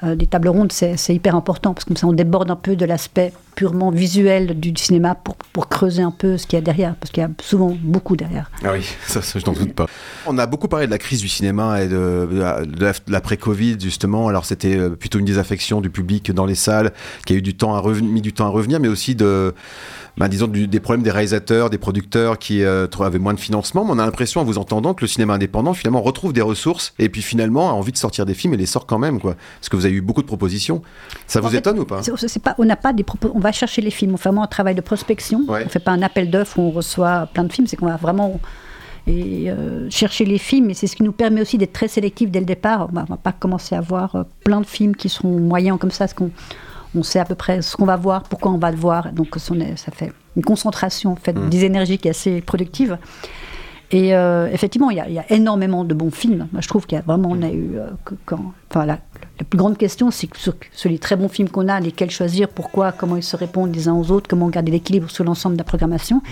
euh, 0.03 0.15
des 0.15 0.27
tables 0.27 0.49
rondes, 0.49 0.71
c'est 0.71 0.95
hyper 1.09 1.35
important 1.35 1.73
parce 1.73 1.85
que 1.85 1.89
comme 1.89 1.97
ça 1.97 2.07
on 2.07 2.13
déborde 2.13 2.49
un 2.51 2.55
peu 2.55 2.75
de 2.75 2.85
l'aspect 2.85 3.33
purement 3.55 3.89
visuel 3.89 4.59
du 4.59 4.73
cinéma 4.75 5.15
pour, 5.15 5.69
creuser 5.69 6.01
un 6.01 6.11
peu 6.11 6.37
ce 6.37 6.45
qu'il 6.45 6.57
y 6.57 6.61
a 6.61 6.61
derrière, 6.61 6.95
parce 6.95 7.11
qu'il 7.11 7.21
y 7.21 7.25
a 7.25 7.29
souvent 7.41 7.75
beaucoup 7.81 8.15
derrière. 8.15 8.51
Ah 8.63 8.71
oui, 8.73 8.85
ça, 9.07 9.21
je 9.21 9.45
n'en 9.45 9.53
doute 9.53 9.73
pas. 9.73 9.87
On 10.27 10.37
a 10.37 10.45
beaucoup 10.45 10.67
parlé 10.67 10.85
de 10.85 10.91
la 10.91 10.97
crise 10.97 11.21
du 11.21 11.29
cinéma 11.29 11.81
et 11.81 11.87
de, 11.87 12.27
de 12.65 12.93
l'après-Covid 13.07 13.77
justement. 13.79 14.27
Alors 14.27 14.45
c'était 14.45 14.77
euh, 14.77 14.89
plutôt 14.89 15.19
une 15.19 15.25
désaffection 15.25 15.81
du 15.81 15.89
public 15.89 16.31
dans 16.31 16.45
les 16.45 16.55
salles 16.55 16.91
qui 17.25 17.33
a 17.33 17.35
eu 17.37 17.41
du 17.41 17.55
temps 17.55 17.75
à 17.75 17.93
mis 18.01 18.21
du 18.21 18.33
temps 18.33 18.45
à 18.45 18.49
revenir, 18.49 18.79
mais 18.79 18.87
aussi 18.87 19.15
de 19.15 19.53
bah, 20.17 20.27
disons, 20.27 20.47
des 20.47 20.79
problèmes 20.79 21.03
des 21.03 21.11
réalisateurs, 21.11 21.69
des 21.69 21.77
producteurs 21.77 22.39
qui 22.39 22.63
euh, 22.63 22.87
avaient 22.99 23.19
moins 23.19 23.33
de 23.33 23.39
financement. 23.39 23.85
Mais 23.85 23.91
on 23.91 23.99
a 23.99 24.05
l'impression, 24.05 24.41
en 24.41 24.43
vous 24.43 24.57
entendant, 24.57 24.93
que 24.93 25.01
le 25.01 25.07
cinéma 25.07 25.33
indépendant, 25.33 25.73
finalement, 25.73 26.01
retrouve 26.01 26.33
des 26.33 26.41
ressources 26.41 26.93
et 26.99 27.09
puis 27.09 27.21
finalement 27.21 27.69
a 27.69 27.73
envie 27.73 27.91
de 27.91 27.97
sortir 27.97 28.25
des 28.25 28.33
films 28.33 28.53
et 28.53 28.57
les 28.57 28.65
sort 28.65 28.85
quand 28.85 28.99
même, 28.99 29.19
quoi. 29.19 29.35
Parce 29.59 29.69
que 29.69 29.75
vous 29.75 29.85
avez 29.85 29.95
eu 29.95 30.01
beaucoup 30.01 30.21
de 30.21 30.27
propositions. 30.27 30.81
Ça 31.27 31.41
vous 31.41 31.55
étonne 31.55 31.79
ou 31.79 31.85
pas, 31.85 32.01
pas 32.43 32.55
On 32.57 32.65
n'a 32.65 32.75
pas 32.75 32.93
des 32.93 33.03
propos. 33.03 33.31
On 33.33 33.39
va 33.39 33.51
chercher 33.51 33.81
les 33.81 33.91
films. 33.91 34.13
On 34.13 34.17
fait 34.17 34.29
vraiment 34.29 34.43
un 34.43 34.47
travail 34.47 34.75
de 34.75 34.81
prospection. 34.81 35.45
On 35.47 35.59
ne 35.59 35.65
fait 35.65 35.79
pas 35.79 35.91
un 35.91 36.01
appel 36.01 36.29
d'offres 36.29 36.59
où 36.59 36.63
on 36.63 36.71
reçoit 36.71 37.27
plein 37.33 37.43
de 37.43 37.51
films. 37.51 37.67
C'est 37.67 37.75
qu'on 37.75 37.87
va 37.87 37.97
vraiment 37.97 38.39
et 39.07 39.51
euh, 39.51 39.89
chercher 39.89 40.25
les 40.25 40.37
films. 40.37 40.69
Et 40.69 40.73
c'est 40.73 40.87
ce 40.87 40.95
qui 40.95 41.03
nous 41.03 41.11
permet 41.11 41.41
aussi 41.41 41.57
d'être 41.57 41.73
très 41.73 41.87
sélectif 41.87 42.31
dès 42.31 42.39
le 42.39 42.45
départ. 42.45 42.87
On 42.89 42.99
ne 42.99 43.05
va 43.05 43.17
pas 43.17 43.31
commencer 43.31 43.75
à 43.75 43.81
voir 43.81 44.15
euh, 44.15 44.23
plein 44.43 44.61
de 44.61 44.65
films 44.65 44.95
qui 44.95 45.09
seront 45.09 45.39
moyens 45.39 45.77
comme 45.79 45.91
ça, 45.91 46.05
parce 46.05 46.13
qu'on 46.13 46.31
on 46.95 47.03
sait 47.03 47.19
à 47.19 47.25
peu 47.25 47.35
près 47.35 47.61
ce 47.61 47.75
qu'on 47.75 47.85
va 47.85 47.97
voir, 47.97 48.23
pourquoi 48.23 48.51
on 48.51 48.57
va 48.57 48.71
le 48.71 48.77
voir. 48.77 49.11
Donc 49.11 49.35
ça 49.37 49.91
fait 49.91 50.11
une 50.35 50.43
concentration 50.43 51.11
en 51.13 51.15
fait, 51.15 51.33
mmh. 51.33 51.49
des 51.49 51.65
énergies 51.65 51.97
qui 51.97 52.07
est 52.07 52.11
assez 52.11 52.41
productive. 52.41 52.97
Et 53.91 54.15
euh, 54.15 54.49
effectivement, 54.51 54.89
il 54.89 54.97
y, 54.97 55.19
a 55.19 55.31
énormément 55.31 55.83
de 55.83 55.93
bons 55.93 56.09
films. 56.09 56.47
Moi, 56.51 56.61
je 56.61 56.67
trouve 56.67 56.87
qu'il 56.87 56.97
y 56.97 56.99
a 56.99 57.03
vraiment, 57.03 57.29
on 57.31 57.41
a 57.43 57.51
eu, 57.51 57.77
quand, 58.25 58.53
enfin, 58.69 58.85
la, 58.85 58.97
plus 59.47 59.57
grande 59.57 59.77
question, 59.77 60.09
c'est 60.09 60.25
que 60.25 60.39
sur, 60.39 60.55
sur, 60.71 60.89
les 60.89 60.97
très 60.97 61.15
bons 61.15 61.29
films 61.29 61.49
qu'on 61.49 61.67
a, 61.67 61.79
lesquels 61.79 62.09
choisir, 62.09 62.49
pourquoi, 62.49 62.91
comment 62.91 63.15
ils 63.15 63.23
se 63.23 63.37
répondent 63.37 63.73
les 63.73 63.87
uns 63.87 63.93
aux 63.93 64.09
autres, 64.09 64.27
comment 64.27 64.49
garder 64.49 64.71
l'équilibre 64.71 65.11
sur 65.11 65.23
l'ensemble 65.23 65.55
de 65.55 65.59
la 65.59 65.65
programmation. 65.65 66.23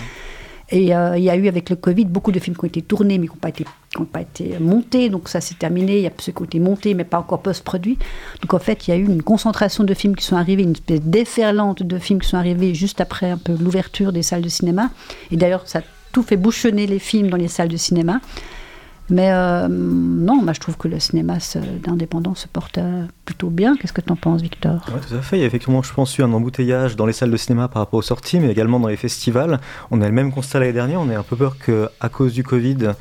Et 0.69 0.95
euh, 0.95 1.17
il 1.17 1.23
y 1.23 1.29
a 1.29 1.35
eu 1.35 1.47
avec 1.47 1.69
le 1.69 1.75
Covid 1.75 2.05
beaucoup 2.05 2.31
de 2.31 2.39
films 2.39 2.55
qui 2.55 2.63
ont 2.63 2.67
été 2.67 2.81
tournés 2.81 3.17
mais 3.17 3.27
qui 3.27 3.33
n'ont 3.33 3.39
pas 3.39 3.49
été 3.49 3.65
pas 4.11 4.21
été 4.21 4.57
montés, 4.59 5.09
donc 5.09 5.29
ça 5.29 5.39
s'est 5.39 5.55
terminé. 5.55 5.97
Il 5.97 6.03
y 6.03 6.07
a 6.07 6.11
ceux 6.17 6.31
qui 6.31 6.41
ont 6.41 6.45
été 6.45 6.59
montés 6.59 6.93
mais 6.93 7.03
pas 7.03 7.19
encore 7.19 7.41
post-produits. 7.41 7.99
Donc 8.41 8.53
en 8.53 8.59
fait, 8.59 8.87
il 8.87 8.91
y 8.91 8.93
a 8.93 8.97
eu 8.97 9.05
une 9.05 9.21
concentration 9.21 9.83
de 9.83 9.93
films 9.93 10.15
qui 10.15 10.25
sont 10.25 10.35
arrivés, 10.35 10.63
une 10.63 10.71
espèce 10.71 11.01
déferlante 11.01 11.83
de 11.83 11.99
films 11.99 12.19
qui 12.19 12.29
sont 12.29 12.37
arrivés 12.37 12.73
juste 12.73 13.01
après 13.01 13.29
un 13.29 13.37
peu 13.37 13.53
l'ouverture 13.59 14.11
des 14.11 14.23
salles 14.23 14.41
de 14.41 14.49
cinéma. 14.49 14.89
Et 15.31 15.37
d'ailleurs, 15.37 15.67
ça 15.67 15.79
a 15.79 15.81
tout 16.11 16.23
fait 16.23 16.37
bouchonner 16.37 16.87
les 16.87 16.99
films 16.99 17.29
dans 17.29 17.37
les 17.37 17.47
salles 17.47 17.67
de 17.67 17.77
cinéma. 17.77 18.19
Mais 19.09 19.31
euh, 19.31 19.67
non, 19.69 20.41
moi 20.41 20.53
je 20.53 20.59
trouve 20.59 20.77
que 20.77 20.87
le 20.87 20.99
cinéma 20.99 21.37
d'indépendant 21.83 22.35
se 22.35 22.47
porte 22.47 22.77
euh, 22.77 23.05
plutôt 23.25 23.49
bien. 23.49 23.75
Qu'est-ce 23.75 23.93
que 23.93 24.01
tu 24.01 24.11
en 24.11 24.15
penses, 24.15 24.41
Victor? 24.41 24.85
Oui, 24.87 25.01
tout 25.07 25.15
à 25.15 25.21
fait. 25.21 25.37
Il 25.37 25.41
y 25.41 25.43
a 25.43 25.47
effectivement, 25.47 25.81
je 25.81 25.93
pense, 25.93 26.17
eu 26.17 26.23
un 26.23 26.31
embouteillage 26.31 26.95
dans 26.95 27.05
les 27.05 27.13
salles 27.13 27.31
de 27.31 27.37
cinéma 27.37 27.67
par 27.67 27.81
rapport 27.81 27.99
aux 27.99 28.03
sorties, 28.03 28.39
mais 28.39 28.49
également 28.49 28.79
dans 28.79 28.87
les 28.87 28.97
festivals. 28.97 29.59
On 29.91 30.01
a 30.01 30.07
le 30.07 30.13
même 30.13 30.31
constat 30.31 30.59
l'année 30.59 30.73
dernière. 30.73 31.01
On 31.01 31.09
est 31.09 31.15
un 31.15 31.23
peu 31.23 31.35
peur 31.35 31.57
qu'à 31.57 32.09
cause 32.09 32.33
du 32.33 32.43
Covid, 32.43 32.93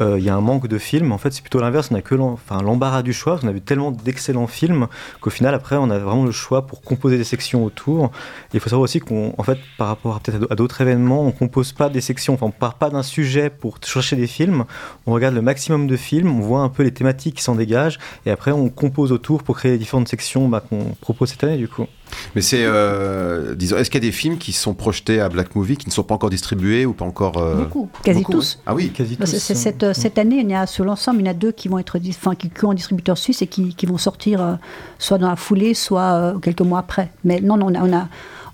euh, 0.00 0.18
il 0.18 0.24
y 0.24 0.28
a 0.28 0.34
un 0.34 0.40
manque 0.40 0.66
de 0.66 0.78
films. 0.78 1.12
En 1.12 1.18
fait, 1.18 1.32
c'est 1.32 1.42
plutôt 1.42 1.60
l'inverse. 1.60 1.88
On 1.90 1.94
a 1.94 2.02
que 2.02 2.14
l'embarras 2.14 3.02
du 3.02 3.12
choix. 3.12 3.38
On 3.42 3.48
a 3.48 3.52
vu 3.52 3.60
tellement 3.60 3.90
d'excellents 3.90 4.46
films 4.46 4.88
qu'au 5.20 5.30
final, 5.30 5.54
après, 5.54 5.76
on 5.76 5.90
a 5.90 5.98
vraiment 5.98 6.24
le 6.24 6.30
choix 6.32 6.66
pour 6.66 6.82
composer 6.82 7.18
des 7.18 7.24
sections 7.24 7.64
autour. 7.64 8.10
il 8.54 8.60
faut 8.60 8.68
savoir 8.68 8.84
aussi 8.84 9.00
qu'en 9.00 9.42
fait, 9.42 9.58
par 9.78 9.88
rapport 9.88 10.16
à 10.16 10.20
peut-être 10.20 10.50
à 10.50 10.54
d'autres 10.54 10.80
événements, 10.80 11.26
on 11.26 11.32
compose 11.32 11.72
pas 11.72 11.88
des 11.88 12.00
sections. 12.00 12.34
Enfin, 12.34 12.46
on 12.46 12.50
part 12.50 12.74
pas 12.74 12.90
d'un 12.90 13.02
sujet 13.02 13.50
pour 13.50 13.78
chercher 13.84 14.16
des 14.16 14.26
films. 14.26 14.64
On 15.06 15.12
regarde 15.12 15.34
le 15.34 15.42
maximum 15.42 15.86
de 15.86 15.96
films. 15.96 16.30
On 16.30 16.40
voit 16.40 16.60
un 16.60 16.68
peu 16.68 16.82
les 16.82 16.92
thématiques 16.92 17.36
qui 17.36 17.42
s'en 17.42 17.54
dégagent. 17.54 17.98
Et 18.26 18.30
après, 18.30 18.52
on 18.52 18.68
compose 18.68 19.12
autour 19.12 19.42
pour 19.42 19.56
créer 19.56 19.72
les 19.72 19.78
différentes 19.78 20.08
sections 20.08 20.48
bah, 20.48 20.62
qu'on 20.66 20.96
propose 21.00 21.30
cette 21.30 21.44
année, 21.44 21.56
du 21.56 21.68
coup. 21.68 21.86
Mais 22.34 22.40
c'est, 22.40 22.64
euh, 22.64 23.54
disons, 23.54 23.76
est-ce 23.76 23.90
qu'il 23.90 24.02
y 24.02 24.06
a 24.06 24.08
des 24.08 24.12
films 24.12 24.38
qui 24.38 24.52
sont 24.52 24.74
projetés 24.74 25.20
à 25.20 25.28
Black 25.28 25.54
Movie 25.54 25.76
qui 25.76 25.86
ne 25.86 25.92
sont 25.92 26.02
pas 26.02 26.14
encore 26.14 26.30
distribués 26.30 26.86
ou 26.86 26.92
pas 26.92 27.04
encore 27.04 27.38
euh, 27.38 27.56
Beaucoup, 27.56 27.88
quasi 28.02 28.24
tous. 28.24 28.58
Ah 28.66 28.74
oui, 28.74 28.90
quasi 28.90 29.16
tous. 29.16 29.26
cette, 29.26 29.82
euh, 29.82 29.92
cette, 29.94 30.18
année, 30.18 30.40
il 30.40 30.50
y 30.50 30.54
a 30.54 30.66
sur 30.66 30.84
l'ensemble, 30.84 31.20
il 31.20 31.26
y 31.26 31.28
en 31.28 31.32
a 31.32 31.34
deux 31.34 31.52
qui 31.52 31.68
vont 31.68 31.78
être, 31.78 31.98
enfin, 32.08 32.34
qui, 32.34 32.50
ont 32.64 32.70
un 32.70 32.74
distributeur 32.74 33.18
suisse 33.18 33.42
et 33.42 33.46
qui, 33.46 33.74
qui 33.74 33.86
vont 33.86 33.98
sortir 33.98 34.58
soit 34.98 35.18
dans 35.18 35.28
la 35.28 35.36
foulée, 35.36 35.74
soit 35.74 36.34
quelques 36.42 36.62
mois 36.62 36.80
après. 36.80 37.10
Mais 37.24 37.40
non, 37.40 37.56
non, 37.56 37.66
on 37.70 37.74
a, 37.74 37.82
on 37.82 37.92
a 37.92 38.08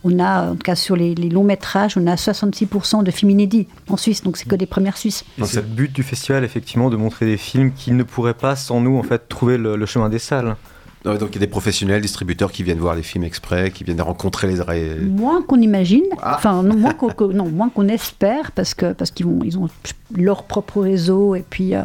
on 0.04 0.20
a, 0.20 0.50
en 0.50 0.52
tout 0.52 0.62
cas 0.62 0.76
sur 0.76 0.94
les, 0.94 1.14
longs 1.14 1.42
métrages, 1.42 1.96
on 1.96 2.06
a 2.06 2.14
66% 2.14 3.02
de 3.02 3.10
films 3.10 3.30
inédits 3.30 3.66
en 3.88 3.96
Suisse, 3.96 4.22
donc 4.22 4.36
c'est 4.36 4.48
que 4.48 4.54
des 4.54 4.66
premières 4.66 4.96
Suisses. 4.96 5.24
C'est 5.42 5.56
le 5.56 5.62
but 5.62 5.92
du 5.92 6.04
festival, 6.04 6.44
effectivement, 6.44 6.90
de 6.90 6.96
montrer 6.96 7.26
des 7.26 7.36
films 7.36 7.72
qui 7.72 7.90
ne 7.90 8.04
pourraient 8.04 8.34
pas, 8.34 8.54
sans 8.54 8.80
nous, 8.80 8.96
en 8.96 9.02
fait, 9.02 9.28
trouver 9.28 9.58
le 9.58 9.84
chemin 9.86 10.08
des 10.08 10.20
salles 10.20 10.56
donc 11.14 11.30
il 11.30 11.34
y 11.34 11.38
a 11.38 11.40
des 11.40 11.46
professionnels, 11.46 12.00
distributeurs 12.02 12.50
qui 12.50 12.62
viennent 12.62 12.78
voir 12.78 12.94
les 12.94 13.02
films 13.02 13.24
exprès, 13.24 13.70
qui 13.70 13.84
viennent 13.84 14.00
rencontrer 14.00 14.48
les 14.48 14.60
Moins 15.00 15.42
qu'on 15.42 15.60
imagine, 15.60 16.04
ah. 16.20 16.34
enfin 16.36 16.62
non, 16.62 16.76
moins 17.48 17.68
qu'on 17.70 17.88
espère, 17.88 18.52
parce 18.52 18.74
que 18.74 18.92
parce 18.92 19.10
qu'ils 19.10 19.26
ils 19.44 19.58
ont 19.58 19.68
leur 20.14 20.44
propre 20.44 20.82
réseau 20.82 21.34
et 21.34 21.44
puis 21.48 21.74
euh, 21.74 21.82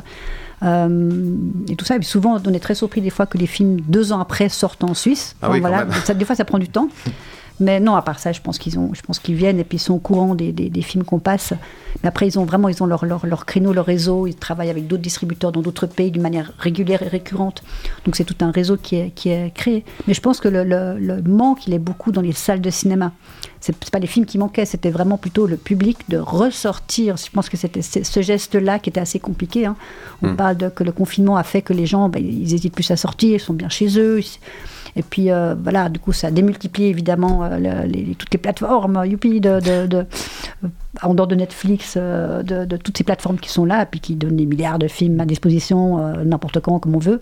euh, 0.64 1.36
et 1.70 1.76
tout 1.76 1.86
ça. 1.86 1.96
Et 1.96 2.02
souvent, 2.02 2.38
on 2.46 2.54
est 2.54 2.60
très 2.60 2.76
surpris 2.76 3.02
des 3.02 3.10
fois 3.10 3.26
que 3.26 3.38
les 3.38 3.48
films 3.48 3.82
deux 3.82 4.12
ans 4.12 4.20
après 4.20 4.50
sortent 4.50 4.84
en 4.84 4.94
Suisse. 4.94 5.36
Ah 5.42 5.50
oui, 5.50 5.60
voilà, 5.60 5.88
ça, 6.04 6.14
des 6.14 6.26
fois, 6.26 6.36
ça 6.36 6.46
prend 6.46 6.60
du 6.60 6.70
temps. 6.70 6.90
Mais 7.60 7.80
non, 7.80 7.96
à 7.96 8.02
part 8.02 8.20
ça, 8.20 8.32
je 8.32 8.42
pense 8.42 8.58
qu'ils 8.58 8.80
ont, 8.80 8.94
je 8.94 9.02
pense 9.02 9.20
qu'ils 9.20 9.36
viennent 9.36 9.60
et 9.60 9.64
puis 9.64 9.78
ils 9.78 9.82
sont 9.82 9.94
au 9.94 10.00
courant 10.00 10.34
des, 10.36 10.52
des, 10.52 10.82
films 10.82 11.04
qu'on 11.04 11.20
passe. 11.20 11.54
Mais 12.02 12.10
après, 12.10 12.28
ils 12.28 12.40
ont 12.40 12.46
vraiment, 12.46 12.70
ils 12.70 12.82
ont 12.82 12.86
leur, 12.86 13.06
leur, 13.06 13.26
leur 13.26 13.46
créneau, 13.46 13.74
leur 13.74 13.86
réseau. 13.86 14.26
Ils 14.26 14.36
travaillent 14.36 14.70
avec 14.70 14.88
d'autres 14.88 15.04
distributeurs 15.04 15.52
dans 15.52 15.62
d'autres 15.62 15.86
pays 15.86 16.12
d'une 16.12 16.22
manière 16.22 16.54
régulière 16.58 17.04
et 17.04 17.08
récurrente. 17.08 17.64
Donc 18.06 18.16
c'est 18.16 18.24
tout 18.24 18.36
un 18.42 18.52
réseau 18.52 18.78
qui 18.78 18.96
est, 18.96 19.12
qui 19.12 19.30
est 19.30 19.54
créé. 19.54 19.86
Mais 20.08 20.14
je 20.14 20.22
pense 20.22 20.40
que 20.40 20.48
le, 20.48 20.64
le, 20.64 21.22
manque, 21.22 21.68
il 21.68 21.74
est 21.74 21.80
beaucoup 21.80 22.12
dans 22.12 22.22
les 22.22 22.34
salles 22.34 22.62
de 22.62 22.70
cinéma. 22.70 23.12
C'est 23.60 23.78
pas 23.92 24.00
les 24.00 24.08
films 24.08 24.26
qui 24.26 24.40
manquaient, 24.40 24.66
c'était 24.66 24.90
vraiment 24.90 25.18
plutôt 25.18 25.46
le 25.46 25.56
public 25.56 26.00
de 26.10 26.18
ressortir. 26.18 27.18
Je 27.18 27.30
pense 27.30 27.48
que 27.48 27.58
c'était 27.58 27.84
ce 27.84 28.22
geste-là 28.22 28.80
qui 28.80 28.90
était 28.90 29.00
assez 29.00 29.20
compliqué. 29.20 29.68
Hein. 29.68 29.76
On 30.24 30.30
hmm. 30.30 30.36
parle 30.36 30.58
de 30.58 30.70
que 30.70 30.84
le 30.84 30.92
confinement 30.92 31.38
a 31.38 31.44
fait 31.44 31.62
que 31.62 31.74
les 31.74 31.86
gens, 31.86 32.10
ben, 32.10 32.26
ils 32.26 32.56
hésitent 32.56 32.74
plus 32.74 32.90
à 32.90 32.98
sortir, 32.98 33.36
ils 33.36 33.40
sont 33.40 33.54
bien 33.54 33.70
chez 33.70 34.00
eux. 34.00 34.20
Et 34.96 35.04
puis 35.04 35.32
euh, 35.32 35.56
voilà, 35.62 35.90
du 35.90 36.00
coup, 36.00 36.12
ça 36.12 36.28
a 36.28 36.32
démultiplié 36.32 36.90
évidemment 36.90 37.44
euh, 37.44 37.86
toutes 38.18 38.32
les 38.32 38.38
plateformes, 38.38 39.04
youpi, 39.06 39.40
de, 39.40 39.60
de, 39.60 39.98
euh, 39.98 40.68
en 41.02 41.14
dehors 41.14 41.28
de 41.28 41.36
Netflix, 41.36 41.98
de, 41.98 42.78
toutes 42.78 42.98
ces 42.98 43.04
plateformes 43.04 43.38
qui 43.38 43.50
sont 43.50 43.66
là, 43.66 43.86
puis 43.86 44.00
qui 44.00 44.16
donnent 44.16 44.38
des 44.38 44.46
milliards 44.46 44.80
de 44.80 44.88
films 44.88 45.20
à 45.20 45.26
disposition, 45.26 46.14
n'importe 46.24 46.60
quand, 46.60 46.80
comme 46.80 46.96
on 46.96 47.00
veut. 47.00 47.22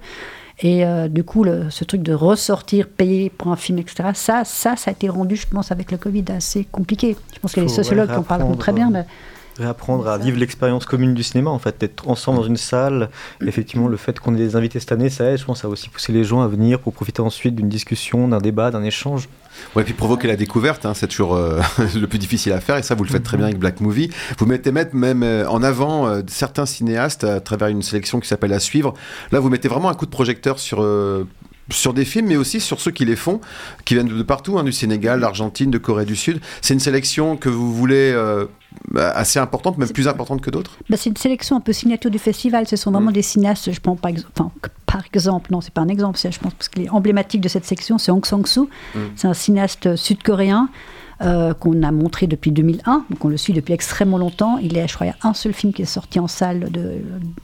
Et 0.61 0.83
du 1.09 1.23
coup, 1.23 1.45
ce 1.69 1.83
truc 1.85 2.01
de 2.01 2.13
ressortir, 2.13 2.88
payer 2.88 3.29
pour 3.29 3.47
un 3.47 3.55
film, 3.55 3.77
etc., 3.79 4.09
ça, 4.13 4.43
ça, 4.43 4.75
ça 4.75 4.89
a 4.89 4.93
été 4.93 5.07
rendu, 5.07 5.35
je 5.35 5.47
pense, 5.47 5.71
avec 5.71 5.91
le 5.91 5.97
Covid, 5.97 6.25
assez 6.35 6.65
compliqué. 6.65 7.15
Je 7.33 7.39
pense 7.39 7.53
que 7.53 7.61
les 7.61 7.69
sociologues 7.69 8.11
en 8.11 8.23
parlent 8.23 8.57
très 8.57 8.73
bien. 8.73 8.89
Mais 8.89 9.05
réapprendre 9.59 10.07
à 10.07 10.17
vivre 10.17 10.37
l'expérience 10.37 10.85
commune 10.85 11.13
du 11.13 11.23
cinéma, 11.23 11.49
en 11.49 11.59
fait, 11.59 11.79
d'être 11.79 12.07
ensemble 12.07 12.39
dans 12.39 12.45
une 12.45 12.57
salle. 12.57 13.09
Effectivement, 13.45 13.87
le 13.87 13.97
fait 13.97 14.19
qu'on 14.19 14.33
ait 14.35 14.37
des 14.37 14.55
invités 14.55 14.79
cette 14.79 14.91
année, 14.91 15.09
ça 15.09 15.25
aide, 15.25 15.37
je 15.37 15.45
pense, 15.45 15.65
à 15.65 15.69
aussi 15.69 15.89
pousser 15.89 16.11
les 16.11 16.23
gens 16.23 16.41
à 16.41 16.47
venir 16.47 16.79
pour 16.79 16.93
profiter 16.93 17.21
ensuite 17.21 17.55
d'une 17.55 17.69
discussion, 17.69 18.27
d'un 18.27 18.39
débat, 18.39 18.71
d'un 18.71 18.83
échange. 18.83 19.29
Ouais, 19.75 19.81
et 19.81 19.85
puis 19.85 19.93
provoquer 19.93 20.27
la 20.27 20.35
découverte, 20.35 20.85
hein, 20.85 20.93
c'est 20.93 21.07
toujours 21.07 21.35
euh, 21.35 21.61
le 21.95 22.07
plus 22.07 22.19
difficile 22.19 22.53
à 22.53 22.61
faire, 22.61 22.77
et 22.77 22.83
ça, 22.83 22.95
vous 22.95 23.03
le 23.03 23.09
faites 23.09 23.23
très 23.23 23.37
bien 23.37 23.47
avec 23.47 23.59
Black 23.59 23.81
Movie. 23.81 24.09
Vous 24.37 24.45
mettez 24.45 24.71
même 24.71 25.23
euh, 25.23 25.47
en 25.47 25.61
avant 25.61 26.07
euh, 26.07 26.21
certains 26.27 26.65
cinéastes 26.65 27.23
à 27.23 27.39
travers 27.39 27.67
une 27.67 27.81
sélection 27.81 28.19
qui 28.19 28.27
s'appelle 28.27 28.53
À 28.53 28.59
suivre. 28.59 28.93
Là, 29.31 29.39
vous 29.39 29.49
mettez 29.49 29.67
vraiment 29.67 29.89
un 29.89 29.93
coup 29.93 30.05
de 30.05 30.11
projecteur 30.11 30.59
sur 30.59 30.81
sur 31.71 31.93
des 31.93 32.05
films, 32.05 32.27
mais 32.27 32.38
aussi 32.38 32.59
sur 32.59 32.79
ceux 32.79 32.91
qui 32.91 33.05
les 33.05 33.15
font, 33.15 33.41
qui 33.85 33.93
viennent 33.93 34.07
de 34.07 34.23
partout, 34.23 34.57
hein, 34.57 34.63
du 34.63 34.71
Sénégal, 34.71 35.19
d'Argentine, 35.21 35.71
de 35.71 35.77
Corée 35.77 36.05
du 36.05 36.15
Sud. 36.15 36.39
C'est 36.61 36.73
une 36.73 36.79
sélection 36.79 37.38
que 37.38 37.49
vous 37.49 37.73
voulez 37.73 38.13
bah, 38.91 39.11
assez 39.11 39.39
importante, 39.39 39.77
même 39.77 39.89
plus 39.89 40.07
importante 40.07 40.41
que 40.41 40.49
d'autres? 40.49 40.77
Bah, 40.89 40.97
C'est 40.97 41.09
une 41.09 41.17
sélection 41.17 41.55
un 41.55 41.59
peu 41.59 41.73
signature 41.73 42.11
du 42.11 42.19
festival. 42.19 42.67
Ce 42.67 42.75
sont 42.75 42.91
vraiment 42.91 43.11
mm. 43.11 43.13
des 43.13 43.21
cinéastes, 43.21 43.71
je 43.71 43.79
prends 43.79 43.95
par 43.95 44.09
exemple, 44.09 44.31
enfin, 44.38 44.51
par 44.85 45.03
exemple, 45.05 45.51
non, 45.51 45.61
c'est 45.61 45.73
pas 45.73 45.81
un 45.81 45.88
exemple, 45.88 46.17
je 46.19 46.39
pense 46.39 46.53
parce 46.53 46.69
qu'il 46.69 46.83
est 46.83 46.89
emblématique 46.89 47.41
de 47.41 47.49
cette 47.49 47.65
section, 47.65 47.97
c'est 47.97 48.11
Hong 48.11 48.25
Sang-soo. 48.25 48.69
Mm. 48.95 48.99
C'est 49.15 49.27
un 49.27 49.33
cinéaste 49.33 49.95
sud-coréen. 49.95 50.69
Euh, 51.21 51.53
qu'on 51.53 51.83
a 51.83 51.91
montré 51.91 52.27
depuis 52.27 52.49
2001, 52.49 53.03
donc 53.09 53.25
on 53.25 53.27
le 53.27 53.35
suit 53.35 53.51
depuis 53.51 53.73
extrêmement 53.73 54.17
longtemps. 54.17 54.57
Il 54.57 54.77
est, 54.77 54.88
je 54.88 54.93
crois, 54.93 55.05
il 55.05 55.09
y 55.09 55.11
a 55.11 55.27
un 55.27 55.33
seul 55.33 55.51
film 55.51 55.73
qui 55.73 55.81
est 55.81 55.85
sorti 55.85 56.17
en 56.17 56.29
salle 56.29 56.71
de, 56.71 56.93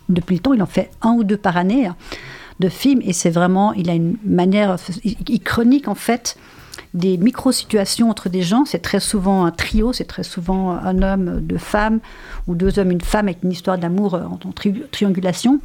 depuis 0.08 0.36
le 0.36 0.39
temps. 0.39 0.53
Il 0.53 0.63
en 0.63 0.65
fait 0.65 0.91
un 1.01 1.12
ou 1.12 1.25
deux 1.25 1.36
par 1.36 1.58
année 1.58 1.89
de 2.60 2.70
films, 2.70 3.02
et 3.04 3.14
c'est 3.14 3.30
vraiment, 3.30 3.74
il 3.74 3.90
a 3.90 3.94
une 3.94 4.18
manière, 4.24 4.78
il 5.04 5.40
chronique 5.42 5.88
en 5.88 5.96
fait 5.96 6.38
des 6.96 7.18
micro-situations 7.18 8.10
entre 8.10 8.30
des 8.30 8.42
gens. 8.42 8.64
C'est 8.66 8.80
très 8.80 9.02
souvent 9.02 9.46
un 9.46 9.52
trio, 9.52 9.94
c'est 9.94 10.06
très 10.06 10.24
souvent 10.24 10.72
un 10.72 11.02
homme, 11.02 11.42
deux 11.42 11.58
femmes, 11.58 12.00
ou 12.48 12.56
deux 12.56 12.80
hommes, 12.80 12.92
une 12.92 13.02
femme 13.02 13.28
avec 13.28 13.44
une 13.44 13.52
histoire 13.52 13.78
d'amour 13.78 14.16
en, 14.16 14.40
triangulation. 14.92 15.60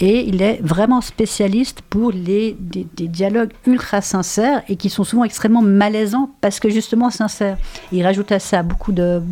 Et 0.00 0.26
il 0.26 0.42
est 0.42 0.60
vraiment 0.60 1.00
spécialiste 1.00 1.82
pour 1.88 2.10
les, 2.10 2.56
des, 2.58 3.06
dialogues 3.06 3.52
ultra 3.66 4.00
sincères 4.00 4.62
et 4.68 4.74
qui 4.74 4.90
sont 4.90 5.04
souvent 5.04 5.22
extrêmement 5.22 5.62
malaisants 5.62 6.30
parce 6.40 6.58
que 6.58 6.68
justement 6.68 7.10
sincères. 7.10 7.56
Il 7.92 8.02
rajoute 8.02 8.32
à 8.32 8.40
ça 8.40 8.64
beaucoup 8.64 8.90
de, 8.90 9.22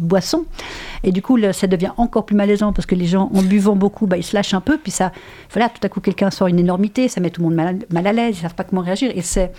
boissons. 0.00 0.44
Et 1.02 1.10
du 1.10 1.22
coup, 1.22 1.38
ça 1.52 1.66
devient 1.66 1.92
encore 1.96 2.24
plus 2.24 2.36
malaisant 2.36 2.72
parce 2.72 2.86
que 2.86 2.94
les 2.94 3.06
gens, 3.06 3.30
en 3.34 3.42
buvant 3.42 3.74
beaucoup, 3.74 4.06
bah, 4.06 4.16
ils 4.16 4.22
se 4.22 4.36
lâchent 4.36 4.54
un 4.54 4.60
peu. 4.60 4.78
Puis 4.78 4.92
ça, 4.92 5.10
voilà, 5.52 5.68
tout 5.68 5.80
à 5.82 5.88
coup, 5.88 6.00
quelqu'un 6.00 6.30
sort 6.30 6.46
une 6.46 6.60
énormité, 6.60 7.08
ça 7.08 7.20
met 7.20 7.30
tout 7.30 7.40
le 7.40 7.48
monde 7.48 7.56
mal, 7.56 7.78
mal 7.90 8.06
à 8.06 8.12
l'aise, 8.12 8.36
ils 8.36 8.38
ne 8.38 8.42
savent 8.42 8.54
pas 8.54 8.64
comment 8.64 8.82
réagir. 8.82 9.10
Et 9.16 9.22
c'est 9.22 9.50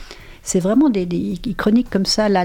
c'est 0.50 0.60
vraiment 0.60 0.90
des, 0.90 1.08
chroniques 1.56 1.92
comme 1.92 2.08
ça, 2.08 2.28
la, 2.28 2.44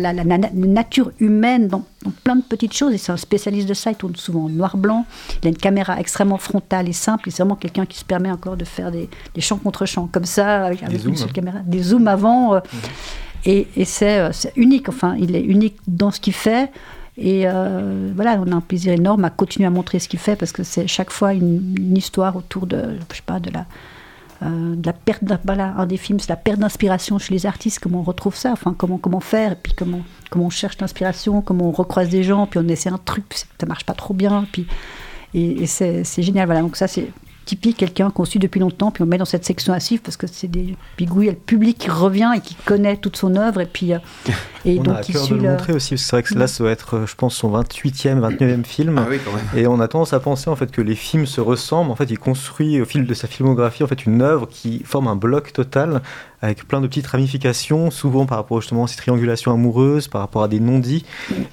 nature 0.52 1.10
humaine 1.20 1.68
dans, 1.68 1.86
plein 2.22 2.36
de 2.36 2.42
petites 2.42 2.74
choses. 2.74 2.92
Et 2.92 2.98
c'est 2.98 3.12
un 3.12 3.16
spécialiste 3.16 3.66
de 3.66 3.72
ça, 3.72 3.92
il 3.92 3.96
tourne 3.96 4.14
souvent 4.14 4.44
en 4.44 4.48
noir-blanc. 4.50 5.06
Il 5.42 5.46
a 5.46 5.48
une 5.48 5.56
caméra 5.56 5.98
extrêmement 5.98 6.36
frontale 6.36 6.86
et 6.86 6.92
simple. 6.92 7.30
c'est 7.30 7.42
vraiment 7.42 7.56
quelqu'un 7.56 7.86
qui 7.86 7.98
se 7.98 8.04
permet 8.04 8.30
encore 8.30 8.58
de 8.58 8.66
faire 8.66 8.90
des, 8.92 9.08
champs 9.38 9.56
contre 9.56 9.86
champs 9.86 10.06
comme 10.12 10.26
ça, 10.26 10.66
avec, 10.66 10.82
une 10.82 11.16
seule 11.16 11.32
caméra, 11.32 11.60
des 11.64 11.82
zooms 11.82 12.06
avant. 12.06 12.56
Euh. 12.56 12.58
Mmh. 12.58 12.78
Et, 13.46 13.68
et 13.74 13.86
euh, 14.02 14.28
c'est 14.32 14.52
unique, 14.56 14.90
enfin, 14.90 15.16
il 15.18 15.34
est 15.34 15.42
unique 15.42 15.76
dans 15.88 16.10
ce 16.10 16.20
qu'il 16.20 16.34
fait. 16.34 16.70
Et 17.16 17.44
euh, 17.46 18.12
voilà, 18.14 18.38
on 18.44 18.52
a 18.52 18.54
un 18.54 18.60
plaisir 18.60 18.92
énorme 18.92 19.24
à 19.24 19.30
continuer 19.30 19.66
à 19.66 19.70
montrer 19.70 19.98
ce 19.98 20.08
qu'il 20.10 20.18
fait 20.18 20.36
parce 20.36 20.52
que 20.52 20.62
c'est 20.62 20.86
chaque 20.88 21.10
fois 21.10 21.32
une, 21.32 21.96
histoire 21.96 22.36
autour 22.36 22.66
de, 22.66 22.98
je 23.10 23.16
sais 23.16 23.22
pas, 23.24 23.40
de 23.40 23.50
la, 23.50 23.64
euh, 24.44 24.76
la 24.84 24.92
perte. 24.92 25.22
Voilà, 25.44 25.74
un 25.76 25.86
des 25.86 25.96
films, 25.96 26.20
c'est 26.20 26.28
la 26.28 26.36
perte 26.36 26.58
d'inspiration 26.58 27.18
chez 27.18 27.32
les 27.34 27.46
artistes. 27.46 27.78
Comment 27.78 28.00
on 28.00 28.02
retrouve 28.02 28.36
ça 28.36 28.52
Enfin, 28.52 28.74
comment 28.76 28.98
comment 28.98 29.20
faire 29.20 29.52
Et 29.52 29.56
puis 29.56 29.72
comment 29.74 30.00
comment 30.30 30.46
on 30.46 30.50
cherche 30.50 30.78
l'inspiration 30.80 31.40
Comment 31.42 31.68
on 31.68 31.72
recroise 31.72 32.08
des 32.08 32.22
gens 32.22 32.46
Puis 32.46 32.58
on 32.58 32.68
essaie 32.68 32.90
un 32.90 32.98
truc, 32.98 33.24
ça 33.58 33.66
marche 33.66 33.84
pas 33.84 33.94
trop 33.94 34.14
bien. 34.14 34.46
Puis 34.52 34.66
et, 35.34 35.62
et 35.62 35.66
c'est 35.66 36.22
génial. 36.22 36.46
Voilà, 36.46 36.62
donc 36.62 36.76
ça 36.76 36.88
c'est 36.88 37.08
typique, 37.44 37.76
quelqu'un 37.76 38.10
qu'on 38.10 38.24
suit 38.24 38.38
depuis 38.38 38.60
longtemps, 38.60 38.90
puis 38.90 39.02
on 39.02 39.06
met 39.06 39.18
dans 39.18 39.24
cette 39.24 39.44
section 39.44 39.72
assif 39.72 40.02
parce 40.02 40.16
que 40.16 40.26
c'est 40.26 40.48
des 40.48 40.76
bigouilles, 40.96 41.28
le 41.28 41.34
public 41.34 41.78
qui 41.78 41.90
revient 41.90 42.32
et 42.36 42.40
qui 42.40 42.54
connaît 42.54 42.96
toute 42.96 43.16
son 43.16 43.36
œuvre. 43.36 43.60
Et 43.60 43.66
puis, 43.66 43.92
euh, 43.92 43.98
et 44.64 44.78
on 44.80 44.82
donc, 44.82 44.94
a 44.94 44.98
à 44.98 45.02
cœur 45.02 45.28
de 45.28 45.34
le, 45.34 45.42
montrer 45.42 45.72
aussi, 45.72 45.98
c'est 45.98 46.10
vrai 46.16 46.22
que 46.22 46.34
là, 46.34 46.46
ça 46.46 46.64
va 46.64 46.70
être, 46.70 46.96
euh, 46.96 47.06
je 47.06 47.14
pense, 47.14 47.36
son 47.36 47.50
28e, 47.50 48.20
29e 48.20 48.64
film. 48.64 48.98
Ah 48.98 49.06
oui, 49.08 49.18
quand 49.24 49.32
même. 49.32 49.44
Et 49.56 49.66
on 49.66 49.80
a 49.80 49.88
tendance 49.88 50.12
à 50.12 50.20
penser 50.20 50.50
en 50.50 50.56
fait 50.56 50.70
que 50.70 50.80
les 50.80 50.94
films 50.94 51.26
se 51.26 51.40
ressemblent. 51.40 51.90
En 51.90 51.96
fait, 51.96 52.10
il 52.10 52.18
construit 52.18 52.80
au 52.80 52.84
fil 52.84 53.06
de 53.06 53.14
sa 53.14 53.28
filmographie 53.28 53.82
en 53.82 53.86
fait 53.86 54.06
une 54.06 54.22
œuvre 54.22 54.46
qui 54.48 54.82
forme 54.84 55.08
un 55.08 55.16
bloc 55.16 55.52
total 55.52 56.02
avec 56.42 56.68
plein 56.68 56.80
de 56.80 56.86
petites 56.86 57.06
ramifications, 57.06 57.90
souvent 57.90 58.26
par 58.26 58.38
rapport 58.38 58.60
justement 58.60 58.84
à 58.84 58.86
ces 58.86 58.96
triangulations 58.96 59.52
amoureuses, 59.52 60.08
par 60.08 60.20
rapport 60.20 60.42
à 60.42 60.48
des 60.48 60.60
non-dits. 60.60 61.04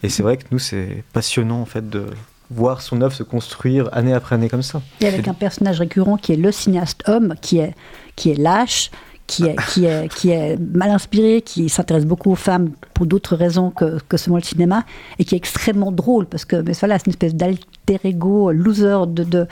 Et 0.03 0.09
c'est 0.09 0.21
vrai 0.23 0.37
que 0.37 0.43
nous, 0.51 0.59
c'est 0.59 1.03
passionnant 1.13 1.61
en 1.61 1.65
fait 1.65 1.89
de 1.89 2.05
voir 2.51 2.81
son 2.81 3.01
œuvre 3.01 3.13
se 3.13 3.23
construire 3.23 3.89
année 3.91 4.13
après 4.13 4.35
année 4.35 4.49
comme 4.49 4.61
ça. 4.61 4.81
Et 4.99 5.07
avec 5.07 5.27
un 5.27 5.33
personnage 5.33 5.79
récurrent 5.79 6.17
qui 6.17 6.33
est 6.33 6.37
le 6.37 6.51
cinéaste 6.51 7.03
homme, 7.07 7.35
qui 7.41 7.59
est, 7.59 7.73
qui 8.15 8.31
est 8.31 8.35
lâche, 8.35 8.91
qui 9.27 9.45
est, 9.45 9.55
qui, 9.69 9.85
est, 9.85 10.13
qui 10.13 10.31
est 10.31 10.57
mal 10.59 10.89
inspiré, 10.89 11.41
qui 11.41 11.69
s'intéresse 11.69 12.05
beaucoup 12.05 12.31
aux 12.31 12.35
femmes 12.35 12.71
pour 12.93 13.05
d'autres 13.05 13.37
raisons 13.37 13.71
que, 13.71 13.97
que, 14.09 14.17
seulement 14.17 14.37
le 14.37 14.43
cinéma, 14.43 14.83
et 15.19 15.25
qui 15.25 15.35
est 15.35 15.37
extrêmement 15.37 15.91
drôle, 15.91 16.25
parce 16.25 16.43
que 16.43 16.57
mais 16.57 16.73
voilà, 16.73 16.99
c'est 16.99 17.05
une 17.05 17.11
espèce 17.11 17.35
d'alter 17.35 17.99
ego, 18.03 18.51
loser, 18.51 19.07
de, 19.07 19.23
de 19.23 19.47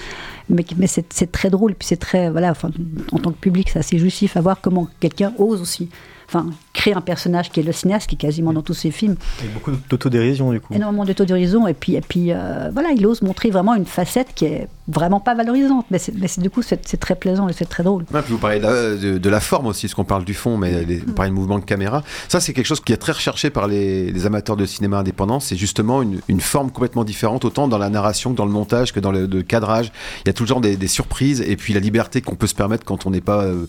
mais, 0.49 0.65
mais 0.75 0.87
c'est 0.87 1.31
très 1.31 1.49
drôle, 1.49 1.75
puis 1.75 1.87
c'est 1.87 1.97
très, 1.97 2.29
voilà, 2.29 2.51
enfin, 2.51 2.71
en 3.13 3.19
tant 3.19 3.31
que 3.31 3.37
public, 3.37 3.69
c'est 3.69 3.79
assez 3.79 3.97
jouissif 3.97 4.35
à 4.35 4.41
voir 4.41 4.59
comment 4.61 4.89
quelqu'un 4.99 5.33
ose 5.37 5.61
aussi 5.61 5.89
enfin, 6.29 6.51
créer 6.73 6.93
un 6.93 7.01
personnage 7.01 7.49
qui 7.49 7.59
est 7.59 7.63
le 7.63 7.71
cinéaste, 7.71 8.07
qui 8.07 8.15
est 8.15 8.17
quasiment 8.17 8.53
dans 8.53 8.61
tous 8.61 8.73
ses 8.73 8.91
films. 8.91 9.15
Avec 9.39 9.53
beaucoup 9.53 9.71
d'autodérision, 9.89 10.51
du 10.51 10.59
coup. 10.59 10.73
Énormément 10.73 11.05
d'autodérision, 11.05 11.67
et 11.67 11.73
puis, 11.73 11.95
et 11.95 12.01
puis 12.01 12.31
euh, 12.31 12.69
voilà, 12.71 12.89
il 12.95 13.05
ose 13.05 13.21
montrer 13.21 13.49
vraiment 13.49 13.75
une 13.75 13.85
facette 13.85 14.29
qui 14.35 14.45
est 14.45 14.67
vraiment 14.87 15.19
pas 15.19 15.35
valorisante, 15.35 15.85
mais, 15.91 15.99
c'est, 15.99 16.39
du 16.39 16.49
coup, 16.49 16.61
c'est, 16.61 16.97
très 16.99 17.15
plaisant 17.15 17.47
et 17.47 17.53
c'est 17.53 17.69
très 17.69 17.83
drôle. 17.83 18.05
puis 18.05 18.21
vous 18.29 18.37
parlez 18.37 18.59
de 18.59 19.29
la, 19.29 19.39
forme 19.39 19.67
aussi, 19.67 19.87
parce 19.87 19.93
qu'on 19.93 20.03
parle 20.03 20.25
du 20.25 20.33
fond, 20.33 20.57
mais 20.57 20.83
vous 20.83 21.13
parlez 21.13 21.29
de 21.29 21.35
mouvement 21.35 21.59
de 21.59 21.65
caméra. 21.65 22.03
Ça, 22.27 22.39
c'est 22.39 22.53
quelque 22.53 22.65
chose 22.65 22.81
qui 22.81 22.93
est 22.93 22.97
très 22.97 23.11
recherché 23.11 23.49
par 23.49 23.67
les, 23.67 24.25
amateurs 24.25 24.57
de 24.57 24.65
cinéma 24.65 24.97
indépendant, 24.97 25.39
c'est 25.39 25.55
justement 25.55 26.01
une, 26.01 26.41
forme 26.41 26.71
complètement 26.71 27.03
différente, 27.03 27.45
autant 27.45 27.67
dans 27.67 27.77
la 27.77 27.89
narration 27.89 28.31
que 28.31 28.37
dans 28.37 28.45
le 28.45 28.51
montage, 28.51 28.93
que 28.93 28.99
dans 28.99 29.11
le, 29.11 29.27
cadrage. 29.43 29.91
Il 30.25 30.27
y 30.27 30.29
a 30.29 30.33
toujours 30.33 30.61
des, 30.61 30.75
des, 30.75 30.87
surprises, 30.87 31.41
et 31.41 31.55
puis 31.55 31.73
la 31.73 31.79
liberté 31.79 32.21
qu'on 32.21 32.35
peut 32.35 32.47
se 32.47 32.55
permettre 32.55 32.83
quand 32.83 33.05
on 33.05 33.11
n'est 33.11 33.21
pas 33.21 33.43
euh, 33.43 33.65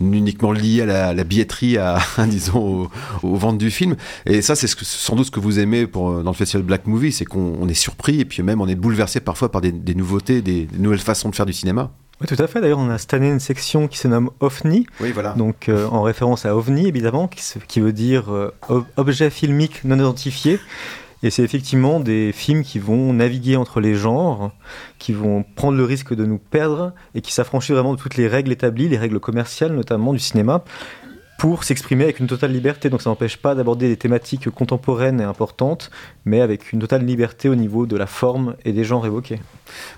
uniquement 0.00 0.52
lié 0.52 0.82
à 0.82 0.86
la, 0.86 1.14
la 1.14 1.24
billetterie, 1.24 1.78
à, 1.78 1.98
aux, 2.54 2.90
ventes 3.22 3.58
du 3.58 3.70
film. 3.70 3.96
Et 4.24 4.42
ça, 4.42 4.54
c'est 4.54 4.68
sans 4.68 5.16
doute 5.16 5.26
ce 5.26 5.30
que 5.30 5.40
vous 5.40 5.58
aimez 5.58 5.86
pour, 5.86 6.10
euh, 6.10 6.22
dans 6.22 6.30
le 6.30 6.36
festival 6.36 6.64
Black 6.64 6.86
Movie, 6.86 7.12
c'est 7.12 7.24
qu'on 7.24 7.68
est 7.68 7.74
surpris 7.74 8.20
et 8.20 8.24
puis 8.24 8.42
même 8.42 8.60
on 8.60 8.68
est 8.68 8.74
bouleversé 8.74 9.20
parfois 9.20 9.50
par 9.50 9.60
des, 9.60 9.72
nouveautés, 9.94 10.42
des, 10.42 10.68
nouvelles 10.78 10.98
façons 10.98 11.28
de 11.28 11.34
faire 11.34 11.46
du 11.46 11.52
cinéma. 11.52 11.90
Oui, 12.20 12.26
tout 12.26 12.42
à 12.42 12.46
fait. 12.46 12.60
D'ailleurs, 12.60 12.78
on 12.78 12.88
a 12.88 12.96
cette 12.96 13.12
année 13.12 13.28
une 13.28 13.40
section 13.40 13.88
qui 13.88 13.98
se 13.98 14.08
nomme 14.08 14.30
OVNI. 14.40 14.86
Oui, 15.00 15.12
voilà. 15.12 15.34
Donc, 15.34 15.68
euh, 15.68 15.86
en 15.88 16.02
référence 16.02 16.46
à 16.46 16.56
OVNI, 16.56 16.88
évidemment, 16.88 17.28
qui, 17.28 17.42
qui 17.68 17.80
veut 17.80 17.92
dire 17.92 18.32
euh, 18.32 18.54
objet 18.96 19.28
filmique 19.28 19.84
non 19.84 19.98
identifié. 19.98 20.58
Et 21.22 21.30
c'est 21.30 21.42
effectivement 21.42 21.98
des 21.98 22.30
films 22.32 22.62
qui 22.62 22.78
vont 22.78 23.12
naviguer 23.12 23.56
entre 23.56 23.80
les 23.80 23.94
genres, 23.94 24.52
qui 24.98 25.12
vont 25.12 25.44
prendre 25.56 25.76
le 25.76 25.84
risque 25.84 26.14
de 26.14 26.26
nous 26.26 26.38
perdre 26.38 26.92
et 27.14 27.20
qui 27.20 27.32
s'affranchissent 27.32 27.74
vraiment 27.74 27.94
de 27.94 27.98
toutes 27.98 28.16
les 28.16 28.28
règles 28.28 28.52
établies, 28.52 28.88
les 28.88 28.98
règles 28.98 29.18
commerciales 29.18 29.72
notamment 29.72 30.12
du 30.12 30.18
cinéma, 30.18 30.62
pour 31.38 31.64
s'exprimer 31.64 32.04
avec 32.04 32.20
une 32.20 32.26
totale 32.26 32.52
liberté. 32.52 32.90
Donc 32.90 33.02
ça 33.02 33.10
n'empêche 33.10 33.36
pas 33.36 33.54
d'aborder 33.54 33.88
des 33.88 33.96
thématiques 33.96 34.50
contemporaines 34.50 35.20
et 35.20 35.24
importantes, 35.24 35.90
mais 36.24 36.40
avec 36.40 36.72
une 36.72 36.80
totale 36.80 37.04
liberté 37.04 37.48
au 37.48 37.54
niveau 37.54 37.86
de 37.86 37.96
la 37.96 38.06
forme 38.06 38.56
et 38.64 38.72
des 38.72 38.84
genres 38.84 39.06
évoqués. 39.06 39.40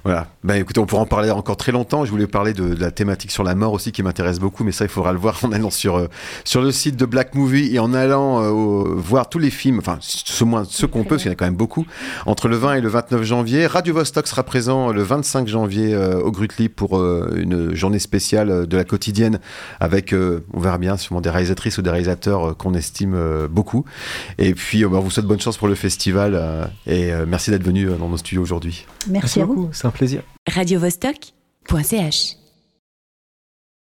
Voilà. 0.05 0.29
Ben, 0.45 0.55
écoutez, 0.55 0.81
on 0.81 0.87
pourra 0.87 1.03
en 1.03 1.07
parler 1.07 1.31
encore 1.31 1.57
très 1.57 1.73
longtemps. 1.73 2.05
Je 2.05 2.11
voulais 2.11 2.27
parler 2.27 2.53
de, 2.53 2.75
la 2.75 2.91
thématique 2.91 3.31
sur 3.31 3.45
la 3.45 3.55
mort 3.55 3.73
aussi 3.73 3.93
qui 3.93 4.03
m'intéresse 4.03 4.39
beaucoup, 4.39 4.65
mais 4.65 4.73
ça, 4.73 4.85
il 4.85 4.91
faudra 4.91 5.13
le 5.13 5.19
voir 5.19 5.39
en 5.43 5.53
allant 5.53 5.71
sur, 5.71 5.97
euh, 5.97 6.09
sur 6.45 6.63
le 6.63 6.73
site 6.73 6.97
de 6.97 7.05
Black 7.05 7.35
Movie 7.35 7.75
et 7.75 7.79
en 7.79 7.93
allant 7.95 8.43
euh, 8.43 8.95
voir 8.97 9.29
tous 9.29 9.39
les 9.39 9.51
films, 9.51 9.79
enfin, 9.79 9.99
ce 10.01 10.45
moins 10.45 10.65
ceux 10.69 10.87
qu'on 10.87 11.03
peut, 11.03 11.11
parce 11.11 11.23
qu'il 11.23 11.31
y 11.31 11.33
en 11.33 11.35
a 11.35 11.37
quand 11.37 11.45
même 11.45 11.57
beaucoup, 11.57 11.87
entre 12.27 12.49
le 12.49 12.57
20 12.57 12.75
et 12.75 12.81
le 12.81 12.89
29 12.89 13.23
janvier. 13.25 13.67
Radio 13.67 13.95
Vostok 13.95 14.27
sera 14.27 14.43
présent 14.43 14.93
le 14.93 15.03
25 15.03 15.49
janvier 15.49 15.95
euh, 15.95 16.21
au 16.21 16.31
Grutli 16.31 16.69
pour 16.69 16.99
une 16.99 17.75
journée 17.75 17.99
spéciale 17.99 18.67
de 18.67 18.77
la 18.77 18.85
quotidienne 18.85 19.41
avec, 19.81 20.15
on 20.15 20.61
verra 20.61 20.79
bien, 20.79 20.97
sûrement 20.97 21.21
des 21.21 21.31
réalisatrices 21.31 21.79
ou 21.79 21.83
des 21.83 21.91
réalisateurs 21.91 22.57
qu'on 22.57 22.75
estime 22.75 23.17
beaucoup. 23.51 23.85
Et 24.39 24.55
puis, 24.55 24.85
on 24.85 25.01
vous 25.01 25.11
souhaite 25.11 25.27
bonne 25.27 25.41
chance 25.41 25.57
pour 25.57 25.69
le 25.69 25.75
festival 25.75 26.71
et 26.87 27.11
merci 27.27 27.51
d'être 27.51 27.65
venu 27.65 27.87
dans 27.87 28.09
nos 28.09 28.17
studios 28.17 28.43
aujourd'hui. 28.43 28.87
Merci, 29.09 29.41
à 29.41 29.45
vous 29.45 29.58
c'est 29.73 29.87
un 29.87 29.91
plaisir. 29.91 30.23
Radio 30.49 30.81
-Vostok 30.81 31.33